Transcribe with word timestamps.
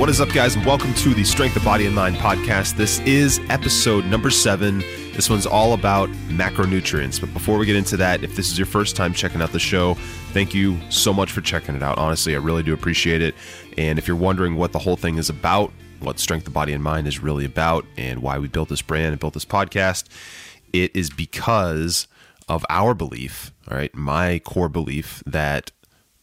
What 0.00 0.08
is 0.08 0.18
up, 0.18 0.32
guys, 0.32 0.56
and 0.56 0.64
welcome 0.64 0.94
to 0.94 1.12
the 1.12 1.24
Strength 1.24 1.56
of 1.56 1.64
Body 1.64 1.84
and 1.84 1.94
Mind 1.94 2.16
podcast. 2.16 2.76
This 2.76 3.00
is 3.00 3.38
episode 3.50 4.06
number 4.06 4.30
seven. 4.30 4.78
This 5.12 5.28
one's 5.28 5.44
all 5.44 5.74
about 5.74 6.08
macronutrients. 6.28 7.20
But 7.20 7.34
before 7.34 7.58
we 7.58 7.66
get 7.66 7.76
into 7.76 7.98
that, 7.98 8.24
if 8.24 8.34
this 8.34 8.50
is 8.50 8.58
your 8.58 8.64
first 8.64 8.96
time 8.96 9.12
checking 9.12 9.42
out 9.42 9.52
the 9.52 9.58
show, 9.58 9.92
thank 10.32 10.54
you 10.54 10.78
so 10.88 11.12
much 11.12 11.30
for 11.30 11.42
checking 11.42 11.74
it 11.74 11.82
out. 11.82 11.98
Honestly, 11.98 12.34
I 12.34 12.38
really 12.38 12.62
do 12.62 12.72
appreciate 12.72 13.20
it. 13.20 13.34
And 13.76 13.98
if 13.98 14.08
you're 14.08 14.16
wondering 14.16 14.56
what 14.56 14.72
the 14.72 14.78
whole 14.78 14.96
thing 14.96 15.18
is 15.18 15.28
about, 15.28 15.70
what 15.98 16.18
Strength 16.18 16.46
of 16.46 16.54
Body 16.54 16.72
and 16.72 16.82
Mind 16.82 17.06
is 17.06 17.22
really 17.22 17.44
about, 17.44 17.84
and 17.98 18.22
why 18.22 18.38
we 18.38 18.48
built 18.48 18.70
this 18.70 18.80
brand 18.80 19.08
and 19.08 19.20
built 19.20 19.34
this 19.34 19.44
podcast, 19.44 20.08
it 20.72 20.96
is 20.96 21.10
because 21.10 22.08
of 22.48 22.64
our 22.70 22.94
belief, 22.94 23.52
all 23.70 23.76
right, 23.76 23.94
my 23.94 24.38
core 24.38 24.70
belief 24.70 25.22
that 25.26 25.72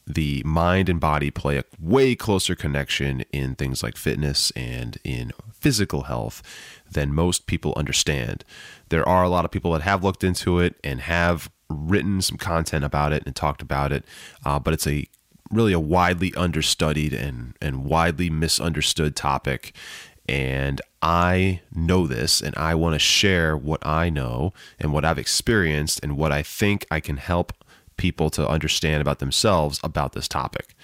the 0.08 0.41
mind 0.45 0.88
and 0.88 1.00
body 1.00 1.30
play 1.30 1.58
a 1.58 1.66
way 1.80 2.16
closer 2.16 2.55
connection 2.55 3.22
in 3.33 3.55
things 3.55 3.83
like 3.83 3.97
fitness 3.97 4.52
and 4.52 4.97
in 5.03 5.33
physical 5.52 6.03
health 6.03 6.41
than 6.89 7.13
most 7.13 7.45
people 7.45 7.73
understand. 7.75 8.45
There 8.89 9.08
are 9.08 9.23
a 9.23 9.30
lot 9.30 9.44
of 9.44 9.52
people 9.52 9.73
that 9.73 9.81
have 9.81 10.03
looked 10.03 10.23
into 10.23 10.59
it 10.59 10.75
and 10.83 11.02
have 11.02 11.52
written 11.69 12.22
some 12.22 12.38
content 12.38 12.85
about 12.85 13.11
it 13.11 13.23
and 13.25 13.35
talked 13.35 13.61
about 13.61 13.91
it, 13.91 14.05
uh, 14.45 14.59
but 14.59 14.73
it's 14.73 14.88
a 14.88 15.05
really 15.52 15.73
a 15.73 15.80
widely 15.80 16.33
understudied 16.35 17.13
and 17.13 17.55
and 17.61 17.83
widely 17.85 18.30
misunderstood 18.30 19.16
topic. 19.16 19.73
And 20.30 20.81
I 21.02 21.61
know 21.73 22.05
this, 22.05 22.41
and 22.41 22.55
I 22.58 22.75
want 22.75 22.95
to 22.95 23.00
share 23.00 23.55
what 23.55 23.85
I 23.85 24.09
know 24.09 24.53
and 24.80 24.91
what 24.91 25.05
I've 25.05 25.17
experienced 25.17 26.02
and 26.03 26.17
what 26.17 26.31
I 26.31 26.44
think 26.44 26.85
I 26.91 27.00
can 27.00 27.17
help 27.17 27.53
people 27.98 28.30
to 28.31 28.48
understand 28.48 29.02
about 29.02 29.20
themselves 29.20 29.80
about 29.84 30.14
this 30.14 30.28
topic. 30.28 30.76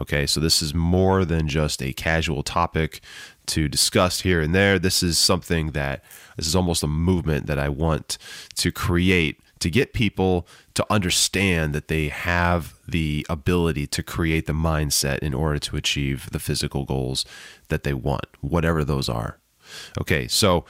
Okay, 0.00 0.26
so 0.26 0.38
this 0.38 0.62
is 0.62 0.74
more 0.74 1.24
than 1.24 1.48
just 1.48 1.82
a 1.82 1.92
casual 1.92 2.42
topic 2.42 3.00
to 3.46 3.68
discuss 3.68 4.20
here 4.20 4.40
and 4.40 4.54
there. 4.54 4.78
This 4.78 5.02
is 5.02 5.18
something 5.18 5.72
that 5.72 6.04
this 6.36 6.46
is 6.46 6.54
almost 6.54 6.82
a 6.82 6.88
movement 6.88 7.46
that 7.46 7.58
I 7.58 7.68
want 7.68 8.18
to 8.56 8.70
create 8.70 9.40
to 9.58 9.70
get 9.70 9.92
people 9.92 10.46
to 10.74 10.86
understand 10.88 11.74
that 11.74 11.88
they 11.88 12.08
have 12.08 12.74
the 12.86 13.26
ability 13.28 13.88
to 13.88 14.02
create 14.04 14.46
the 14.46 14.52
mindset 14.52 15.18
in 15.18 15.34
order 15.34 15.58
to 15.58 15.76
achieve 15.76 16.30
the 16.30 16.38
physical 16.38 16.84
goals 16.84 17.24
that 17.66 17.82
they 17.82 17.94
want, 17.94 18.26
whatever 18.40 18.84
those 18.84 19.08
are. 19.08 19.38
Okay, 20.00 20.28
so 20.28 20.64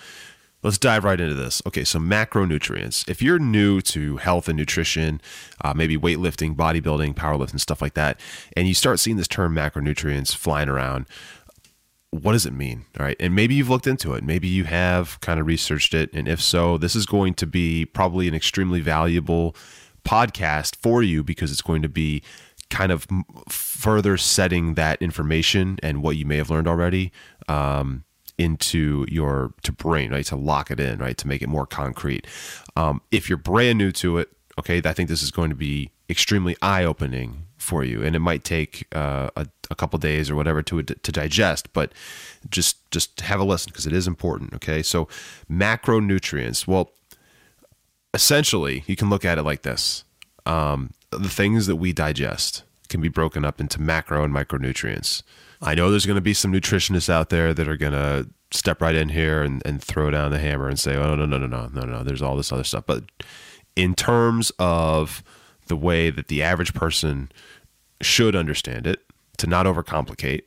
Let's 0.62 0.78
dive 0.78 1.04
right 1.04 1.20
into 1.20 1.34
this. 1.34 1.62
Okay, 1.66 1.84
so 1.84 2.00
macronutrients. 2.00 3.08
If 3.08 3.22
you're 3.22 3.38
new 3.38 3.80
to 3.82 4.16
health 4.16 4.48
and 4.48 4.58
nutrition, 4.58 5.20
uh, 5.62 5.72
maybe 5.74 5.96
weightlifting, 5.96 6.56
bodybuilding, 6.56 7.14
powerlifting, 7.14 7.60
stuff 7.60 7.80
like 7.80 7.94
that, 7.94 8.20
and 8.56 8.66
you 8.66 8.74
start 8.74 8.98
seeing 8.98 9.16
this 9.16 9.28
term 9.28 9.54
macronutrients 9.54 10.34
flying 10.34 10.68
around, 10.68 11.06
what 12.10 12.32
does 12.32 12.46
it 12.46 12.52
mean? 12.52 12.86
All 12.98 13.06
right. 13.06 13.16
And 13.20 13.34
maybe 13.34 13.54
you've 13.54 13.68
looked 13.68 13.86
into 13.86 14.14
it. 14.14 14.24
Maybe 14.24 14.48
you 14.48 14.64
have 14.64 15.20
kind 15.20 15.38
of 15.38 15.46
researched 15.46 15.94
it. 15.94 16.10
And 16.12 16.26
if 16.26 16.40
so, 16.40 16.78
this 16.78 16.96
is 16.96 17.06
going 17.06 17.34
to 17.34 17.46
be 17.46 17.84
probably 17.84 18.26
an 18.26 18.34
extremely 18.34 18.80
valuable 18.80 19.54
podcast 20.04 20.76
for 20.76 21.02
you 21.02 21.22
because 21.22 21.52
it's 21.52 21.62
going 21.62 21.82
to 21.82 21.88
be 21.88 22.22
kind 22.70 22.92
of 22.92 23.06
further 23.48 24.16
setting 24.16 24.74
that 24.74 25.00
information 25.00 25.78
and 25.82 26.02
what 26.02 26.16
you 26.16 26.24
may 26.24 26.36
have 26.36 26.50
learned 26.50 26.66
already. 26.66 27.12
Um, 27.46 28.04
into 28.38 29.04
your 29.08 29.52
to 29.62 29.72
brain, 29.72 30.10
right? 30.10 30.24
To 30.26 30.36
lock 30.36 30.70
it 30.70 30.80
in, 30.80 30.98
right? 30.98 31.16
To 31.18 31.28
make 31.28 31.42
it 31.42 31.48
more 31.48 31.66
concrete. 31.66 32.26
Um, 32.76 33.02
if 33.10 33.28
you're 33.28 33.38
brand 33.38 33.78
new 33.78 33.92
to 33.92 34.18
it, 34.18 34.30
okay, 34.58 34.80
I 34.84 34.92
think 34.92 35.08
this 35.08 35.22
is 35.22 35.30
going 35.30 35.50
to 35.50 35.56
be 35.56 35.90
extremely 36.08 36.56
eye 36.62 36.84
opening 36.84 37.44
for 37.56 37.84
you, 37.84 38.02
and 38.02 38.16
it 38.16 38.20
might 38.20 38.44
take 38.44 38.86
uh, 38.94 39.30
a, 39.36 39.46
a 39.70 39.74
couple 39.74 39.98
days 39.98 40.30
or 40.30 40.36
whatever 40.36 40.62
to 40.62 40.82
to 40.82 41.12
digest, 41.12 41.72
but 41.72 41.92
just 42.48 42.90
just 42.90 43.20
have 43.20 43.40
a 43.40 43.44
listen 43.44 43.70
because 43.70 43.86
it 43.86 43.92
is 43.92 44.06
important. 44.06 44.54
Okay, 44.54 44.82
so 44.82 45.08
macronutrients. 45.50 46.66
Well, 46.66 46.92
essentially, 48.14 48.84
you 48.86 48.96
can 48.96 49.10
look 49.10 49.24
at 49.24 49.38
it 49.38 49.42
like 49.42 49.62
this: 49.62 50.04
um, 50.46 50.92
the 51.10 51.28
things 51.28 51.66
that 51.66 51.76
we 51.76 51.92
digest 51.92 52.62
can 52.88 53.00
be 53.00 53.08
broken 53.08 53.44
up 53.44 53.60
into 53.60 53.80
macro 53.80 54.24
and 54.24 54.32
micronutrients. 54.32 55.22
I 55.60 55.74
know 55.74 55.90
there's 55.90 56.06
going 56.06 56.16
to 56.16 56.20
be 56.22 56.34
some 56.34 56.52
nutritionists 56.52 57.10
out 57.10 57.30
there 57.30 57.52
that 57.52 57.68
are 57.68 57.76
going 57.76 57.92
to 57.92 58.28
step 58.50 58.80
right 58.80 58.94
in 58.94 59.08
here 59.08 59.42
and, 59.42 59.62
and 59.66 59.82
throw 59.82 60.10
down 60.10 60.30
the 60.30 60.38
hammer 60.38 60.68
and 60.68 60.78
say, 60.78 60.94
oh, 60.94 61.14
no, 61.14 61.26
no, 61.26 61.38
no, 61.38 61.46
no, 61.46 61.68
no, 61.72 61.82
no, 61.82 62.02
there's 62.02 62.22
all 62.22 62.36
this 62.36 62.52
other 62.52 62.64
stuff. 62.64 62.84
But 62.86 63.04
in 63.76 63.94
terms 63.94 64.52
of 64.58 65.22
the 65.66 65.76
way 65.76 66.10
that 66.10 66.28
the 66.28 66.42
average 66.42 66.74
person 66.74 67.30
should 68.00 68.36
understand 68.36 68.86
it, 68.86 69.04
to 69.38 69.46
not 69.46 69.66
overcomplicate, 69.66 70.42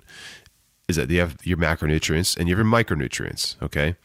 is 0.88 0.98
that 0.98 1.10
you 1.10 1.20
have 1.20 1.38
your 1.44 1.58
macronutrients 1.58 2.38
and 2.38 2.48
you 2.48 2.56
have 2.56 2.66
your 2.66 2.72
micronutrients, 2.72 3.62
okay? 3.62 3.96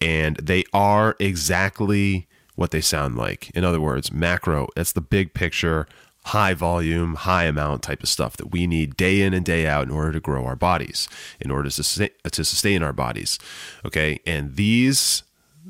And 0.00 0.36
they 0.36 0.64
are 0.72 1.16
exactly 1.18 2.28
what 2.54 2.70
they 2.70 2.80
sound 2.80 3.16
like. 3.16 3.50
In 3.50 3.64
other 3.64 3.80
words, 3.80 4.12
macro, 4.12 4.68
that's 4.76 4.92
the 4.92 5.00
big 5.00 5.34
picture 5.34 5.86
high 6.26 6.54
volume, 6.54 7.14
high 7.14 7.44
amount 7.44 7.84
type 7.84 8.02
of 8.02 8.08
stuff 8.08 8.36
that 8.36 8.50
we 8.50 8.66
need 8.66 8.96
day 8.96 9.22
in 9.22 9.32
and 9.32 9.44
day 9.44 9.64
out 9.64 9.84
in 9.84 9.92
order 9.92 10.10
to 10.10 10.18
grow 10.18 10.44
our 10.44 10.56
bodies, 10.56 11.08
in 11.38 11.52
order 11.52 11.68
to 11.68 11.70
sustain, 11.70 12.08
to 12.28 12.44
sustain 12.44 12.82
our 12.82 12.92
bodies. 12.92 13.38
Okay. 13.84 14.18
And 14.26 14.56
these 14.56 15.22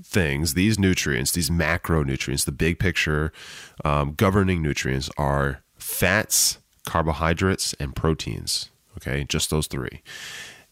things, 0.02 0.54
these 0.54 0.78
nutrients, 0.78 1.32
these 1.32 1.50
macronutrients, 1.50 2.46
the 2.46 2.52
big 2.52 2.78
picture 2.78 3.32
um, 3.84 4.14
governing 4.14 4.62
nutrients 4.62 5.10
are 5.18 5.62
fats, 5.76 6.58
carbohydrates, 6.86 7.74
and 7.74 7.94
proteins. 7.94 8.70
Okay. 8.96 9.24
Just 9.24 9.50
those 9.50 9.66
three. 9.66 10.00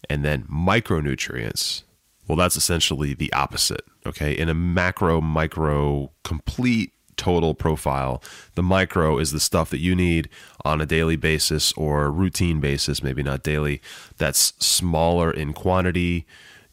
And 0.09 0.25
then 0.25 0.45
micronutrients. 0.45 1.83
Well, 2.27 2.37
that's 2.37 2.57
essentially 2.57 3.13
the 3.13 3.31
opposite. 3.35 3.85
Okay. 4.07 4.33
In 4.33 4.49
a 4.49 4.55
macro, 4.55 5.21
micro, 5.21 6.11
complete 6.23 6.94
total 7.17 7.55
profile. 7.55 8.23
The 8.55 8.63
micro 8.63 9.19
is 9.19 9.33
the 9.33 9.41
stuff 9.41 9.71
that 9.71 9.81
you 9.81 9.95
need 9.95 10.29
on 10.65 10.81
a 10.81 10.87
daily 10.87 11.17
basis 11.17 11.73
or 11.75 12.11
routine 12.11 12.61
basis, 12.61 13.03
maybe 13.03 13.23
not 13.23 13.43
daily, 13.43 13.81
that's 14.19 14.55
smaller 14.59 15.31
in 15.31 15.53
quantity 15.53 16.27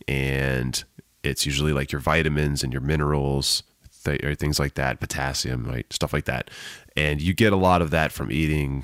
and 0.08 0.84
it's 1.24 1.46
usually 1.46 1.74
like 1.74 1.92
your 1.92 2.02
vitamins 2.02 2.64
and 2.64 2.74
your 2.74 2.82
minerals, 2.82 3.64
th- 4.04 4.38
things 4.38 4.60
like 4.60 4.74
that, 4.76 5.00
potassium, 5.00 5.66
right? 5.66 5.92
Stuff 5.92 6.14
like 6.14 6.26
that. 6.26 6.50
And 6.96 7.22
you 7.22 7.34
get 7.34 7.54
a 7.54 7.58
lot 7.58 7.82
of 7.82 7.92
that 7.92 8.12
from 8.12 8.32
eating 8.32 8.84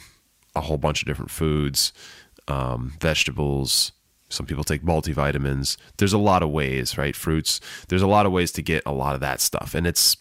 a 0.56 0.62
whole 0.62 0.78
bunch 0.78 1.02
of 1.02 1.08
different 1.08 1.32
foods, 1.32 1.94
um, 2.48 2.94
vegetables. 3.00 3.92
Some 4.30 4.46
people 4.46 4.64
take 4.64 4.84
multivitamins. 4.84 5.78
There's 5.98 6.14
a 6.14 6.18
lot 6.18 6.44
of 6.44 6.50
ways, 6.50 6.98
right? 6.98 7.16
Fruits. 7.16 7.60
There's 7.88 8.02
a 8.02 8.08
lot 8.08 8.26
of 8.26 8.32
ways 8.32 8.52
to 8.54 8.62
get 8.62 8.84
a 8.86 8.92
lot 8.92 9.16
of 9.16 9.22
that 9.22 9.42
stuff. 9.42 9.74
And 9.74 9.88
it's 9.88 10.18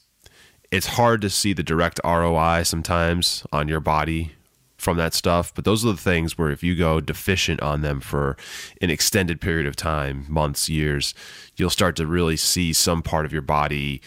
it's 0.76 0.88
hard 0.88 1.22
to 1.22 1.30
see 1.30 1.54
the 1.54 1.62
direct 1.62 1.98
ROI 2.04 2.62
sometimes 2.64 3.46
on 3.50 3.66
your 3.66 3.80
body 3.80 4.32
from 4.76 4.98
that 4.98 5.14
stuff. 5.14 5.54
But 5.54 5.64
those 5.64 5.82
are 5.86 5.92
the 5.92 5.96
things 5.96 6.36
where 6.36 6.50
if 6.50 6.62
you 6.62 6.76
go 6.76 7.00
deficient 7.00 7.62
on 7.62 7.80
them 7.80 7.98
for 7.98 8.36
an 8.82 8.90
extended 8.90 9.40
period 9.40 9.66
of 9.66 9.74
time, 9.74 10.26
months, 10.28 10.68
years, 10.68 11.14
you'll 11.56 11.70
start 11.70 11.96
to 11.96 12.06
really 12.06 12.36
see 12.36 12.74
some 12.74 13.02
part 13.02 13.24
of 13.24 13.32
your 13.32 13.40
body 13.40 14.02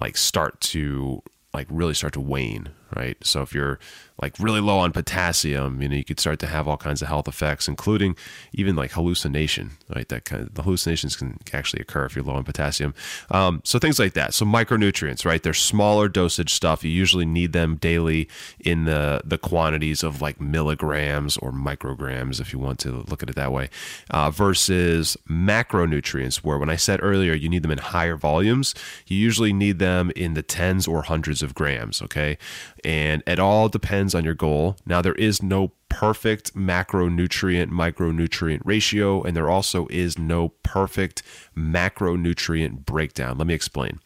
like 0.00 0.16
start 0.16 0.62
to 0.62 1.22
like 1.52 1.66
really 1.68 1.94
start 1.94 2.14
to 2.14 2.20
wane, 2.20 2.70
right? 2.96 3.16
So 3.22 3.42
if 3.42 3.54
you're 3.54 3.78
like 4.22 4.38
really 4.38 4.60
low 4.60 4.78
on 4.78 4.92
potassium, 4.92 5.82
you 5.82 5.88
know, 5.88 5.96
you 5.96 6.04
could 6.04 6.20
start 6.20 6.38
to 6.38 6.46
have 6.46 6.68
all 6.68 6.76
kinds 6.76 7.02
of 7.02 7.08
health 7.08 7.26
effects, 7.26 7.66
including 7.66 8.16
even 8.52 8.76
like 8.76 8.92
hallucination, 8.92 9.72
right? 9.94 10.08
That 10.08 10.24
kind 10.24 10.42
of 10.42 10.54
the 10.54 10.62
hallucinations 10.62 11.16
can 11.16 11.38
actually 11.52 11.82
occur 11.82 12.04
if 12.04 12.14
you're 12.14 12.24
low 12.24 12.34
on 12.34 12.44
potassium. 12.44 12.94
Um, 13.30 13.60
so 13.64 13.80
things 13.80 13.98
like 13.98 14.12
that. 14.12 14.32
So 14.32 14.46
micronutrients, 14.46 15.24
right? 15.24 15.42
They're 15.42 15.52
smaller 15.52 16.08
dosage 16.08 16.54
stuff. 16.54 16.84
You 16.84 16.90
usually 16.90 17.26
need 17.26 17.52
them 17.52 17.74
daily 17.76 18.28
in 18.60 18.84
the 18.84 19.20
the 19.24 19.38
quantities 19.38 20.04
of 20.04 20.22
like 20.22 20.40
milligrams 20.40 21.36
or 21.38 21.50
micrograms, 21.50 22.40
if 22.40 22.52
you 22.52 22.60
want 22.60 22.78
to 22.80 23.04
look 23.08 23.22
at 23.22 23.28
it 23.28 23.34
that 23.34 23.50
way, 23.50 23.68
uh, 24.10 24.30
versus 24.30 25.16
macronutrients, 25.28 26.36
where 26.36 26.58
when 26.58 26.70
I 26.70 26.76
said 26.76 27.00
earlier 27.02 27.34
you 27.34 27.48
need 27.48 27.64
them 27.64 27.72
in 27.72 27.78
higher 27.78 28.16
volumes, 28.16 28.76
you 29.08 29.16
usually 29.16 29.52
need 29.52 29.80
them 29.80 30.12
in 30.14 30.34
the 30.34 30.42
tens 30.42 30.86
or 30.86 31.02
hundreds 31.02 31.42
of 31.42 31.52
grams. 31.52 32.00
Okay, 32.00 32.38
and 32.84 33.22
it 33.26 33.38
all 33.38 33.68
depends 33.68 34.14
on 34.14 34.24
your 34.24 34.34
goal. 34.34 34.76
Now, 34.86 35.00
there 35.00 35.14
is 35.14 35.42
no 35.42 35.72
perfect 35.88 36.54
macronutrient 36.54 37.70
micronutrient 37.70 38.60
ratio, 38.64 39.22
and 39.22 39.36
there 39.36 39.48
also 39.48 39.86
is 39.90 40.18
no 40.18 40.50
perfect 40.62 41.22
macronutrient 41.56 42.84
breakdown. 42.84 43.38
Let 43.38 43.46
me 43.46 43.54
explain. 43.54 44.00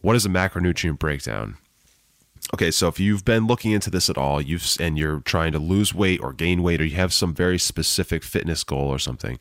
What 0.00 0.16
is 0.16 0.24
a 0.24 0.28
macronutrient 0.28 0.98
breakdown? 0.98 1.56
Okay, 2.54 2.70
so 2.70 2.88
if 2.88 2.98
you've 3.00 3.24
been 3.24 3.46
looking 3.46 3.72
into 3.72 3.90
this 3.90 4.10
at 4.10 4.18
all, 4.18 4.40
you've 4.40 4.76
and 4.80 4.98
you're 4.98 5.20
trying 5.20 5.52
to 5.52 5.58
lose 5.58 5.94
weight 5.94 6.20
or 6.22 6.32
gain 6.32 6.62
weight, 6.62 6.80
or 6.80 6.84
you 6.84 6.96
have 6.96 7.12
some 7.12 7.34
very 7.34 7.58
specific 7.58 8.22
fitness 8.22 8.64
goal 8.64 8.88
or 8.88 8.98
something, 8.98 9.38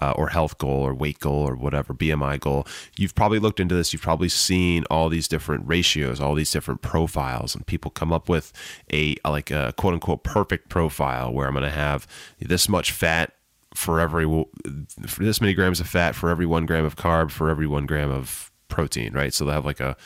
uh, 0.00 0.12
or 0.12 0.28
health 0.28 0.58
goal 0.58 0.82
or 0.82 0.94
weight 0.94 1.18
goal 1.18 1.48
or 1.48 1.56
whatever 1.56 1.92
BMI 1.92 2.40
goal, 2.40 2.66
you've 2.96 3.14
probably 3.14 3.38
looked 3.38 3.60
into 3.60 3.74
this. 3.74 3.92
You've 3.92 4.02
probably 4.02 4.28
seen 4.28 4.84
all 4.90 5.08
these 5.08 5.28
different 5.28 5.66
ratios, 5.66 6.20
all 6.20 6.34
these 6.34 6.50
different 6.50 6.82
profiles, 6.82 7.54
and 7.54 7.66
people 7.66 7.90
come 7.90 8.12
up 8.12 8.28
with 8.28 8.52
a 8.92 9.16
like 9.24 9.50
a 9.50 9.74
quote 9.76 9.94
unquote 9.94 10.24
perfect 10.24 10.68
profile 10.68 11.32
where 11.32 11.46
I'm 11.46 11.54
going 11.54 11.64
to 11.64 11.70
have 11.70 12.06
this 12.40 12.68
much 12.68 12.92
fat 12.92 13.32
for 13.74 14.00
every 14.00 14.24
for 14.24 15.24
this 15.24 15.40
many 15.40 15.52
grams 15.52 15.80
of 15.80 15.88
fat 15.88 16.14
for 16.14 16.30
every 16.30 16.46
one 16.46 16.64
gram 16.64 16.84
of 16.84 16.96
carb 16.96 17.32
for 17.32 17.50
every 17.50 17.66
one 17.66 17.86
gram 17.86 18.10
of 18.10 18.52
protein, 18.68 19.12
right? 19.12 19.34
So 19.34 19.44
they 19.44 19.52
have 19.52 19.64
like 19.64 19.80
a 19.80 19.96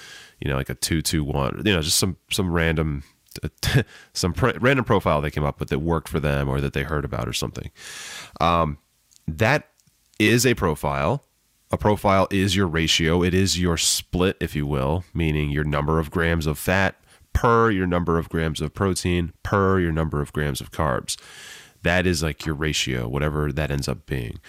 you 0.41 0.49
know, 0.49 0.57
like 0.57 0.71
a 0.71 0.75
two 0.75 1.03
two 1.03 1.25
one, 1.25 1.63
you 1.65 1.75
know, 1.75 1.83
just 1.83 1.99
some 1.99 2.17
some 2.31 2.53
random 2.53 3.03
some 4.13 4.33
pr- 4.33 4.59
random 4.61 4.85
profile 4.85 5.21
they 5.21 5.31
came 5.31 5.45
up 5.45 5.61
with 5.61 5.69
that 5.69 5.81
worked 5.81 6.09
for 6.09 6.21
them 6.21 6.49
or 6.49 6.61
that 6.61 6.73
they 6.73 6.83
heard 6.83 7.05
about 7.05 7.29
or 7.29 7.33
something. 7.33 7.71
Um, 8.41 8.79
that 9.27 9.69
is 10.19 10.47
a 10.47 10.55
profile. 10.55 11.25
A 11.71 11.77
profile 11.77 12.27
is 12.31 12.57
your 12.57 12.67
ratio. 12.67 13.23
It 13.23 13.35
is 13.35 13.61
your 13.61 13.77
split, 13.77 14.37
if 14.41 14.57
you 14.57 14.67
will, 14.67 15.05
meaning 15.13 15.51
your 15.51 15.65
number 15.65 15.99
of 15.99 16.11
grams 16.11 16.47
of 16.47 16.59
fat 16.59 16.97
per 17.35 17.71
your 17.71 17.87
number 17.87 18.19
of 18.19 18.29
grams 18.29 18.61
of 18.61 18.75
protein 18.75 19.33
per 19.43 19.79
your 19.79 19.93
number 19.93 20.21
of 20.21 20.33
grams 20.33 20.61
of 20.61 20.73
carbs. 20.73 21.17
That 21.83 22.07
is 22.07 22.23
like 22.23 22.47
your 22.47 22.55
ratio, 22.55 23.07
whatever 23.07 23.53
that 23.53 23.71
ends 23.71 23.87
up 23.87 24.07
being. 24.07 24.41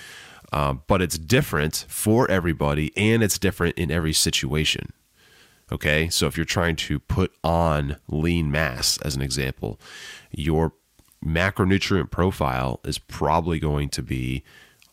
Um, 0.52 0.82
but 0.88 1.02
it's 1.02 1.18
different 1.18 1.86
for 1.88 2.30
everybody 2.32 2.92
and 2.98 3.22
it's 3.22 3.38
different 3.38 3.78
in 3.78 3.92
every 3.92 4.14
situation. 4.14 4.92
Okay, 5.72 6.10
so 6.10 6.26
if 6.26 6.36
you're 6.36 6.46
trying 6.46 6.76
to 6.78 7.00
put 7.00 7.32
on 7.44 7.98
lean 8.08 8.50
mass, 8.50 8.98
as 9.00 9.16
an 9.16 9.22
example, 9.22 9.80
your 10.32 10.74
macronutrient 11.24 12.10
profile 12.10 12.80
is 12.84 12.98
probably 12.98 13.60
going 13.60 13.90
to 13.90 14.02
be 14.02 14.44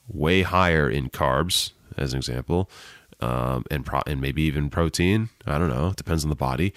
way 0.07 0.43
higher 0.43 0.89
in 0.89 1.09
carbs, 1.09 1.73
as 1.97 2.13
an 2.13 2.19
example, 2.19 2.71
um, 3.21 3.65
and 3.71 3.87
pro- 3.87 4.03
and 4.07 4.21
maybe 4.21 4.43
even 4.43 4.69
protein. 4.69 5.31
I 5.47 5.59
don't 5.59 5.71
know, 5.71 5.89
it 5.89 5.97
depends 5.97 6.25
on 6.25 6.31
the 6.31 6.37
body, 6.37 6.75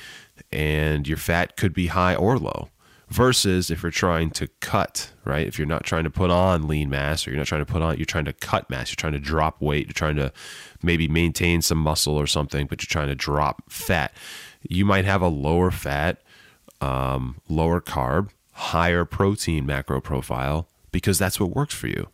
and 0.51 1.07
your 1.07 1.17
fat 1.17 1.57
could 1.57 1.73
be 1.73 1.87
high 1.87 2.15
or 2.15 2.37
low 2.37 2.69
versus 3.09 3.71
if 3.71 3.81
you're 3.81 3.91
trying 3.91 4.29
to 4.31 4.47
cut, 4.59 5.11
right? 5.25 5.47
If 5.47 5.57
you're 5.57 5.67
not 5.67 5.83
trying 5.83 6.03
to 6.03 6.09
put 6.09 6.29
on 6.29 6.67
lean 6.67 6.89
mass 6.89 7.25
or 7.25 7.31
you're 7.31 7.37
not 7.37 7.47
trying 7.47 7.65
to 7.65 7.71
put 7.71 7.81
on, 7.81 7.97
you're 7.97 8.05
trying 8.05 8.25
to 8.25 8.33
cut 8.33 8.69
mass, 8.69 8.89
you're 8.89 8.95
trying 8.95 9.13
to 9.13 9.19
drop 9.19 9.61
weight, 9.61 9.87
you're 9.87 9.93
trying 9.93 10.15
to 10.17 10.31
maybe 10.83 11.07
maintain 11.07 11.61
some 11.61 11.79
muscle 11.79 12.15
or 12.15 12.27
something, 12.27 12.67
but 12.67 12.81
you're 12.81 12.87
trying 12.87 13.07
to 13.07 13.15
drop 13.15 13.63
fat. 13.69 14.13
You 14.67 14.85
might 14.85 15.05
have 15.05 15.21
a 15.21 15.27
lower 15.27 15.71
fat, 15.71 16.21
um, 16.81 17.41
lower 17.49 17.81
carb, 17.81 18.29
higher 18.51 19.05
protein 19.05 19.65
macro 19.65 20.01
profile 20.01 20.67
because 20.91 21.17
that's 21.17 21.39
what 21.39 21.55
works 21.55 21.73
for 21.73 21.87
you. 21.87 22.09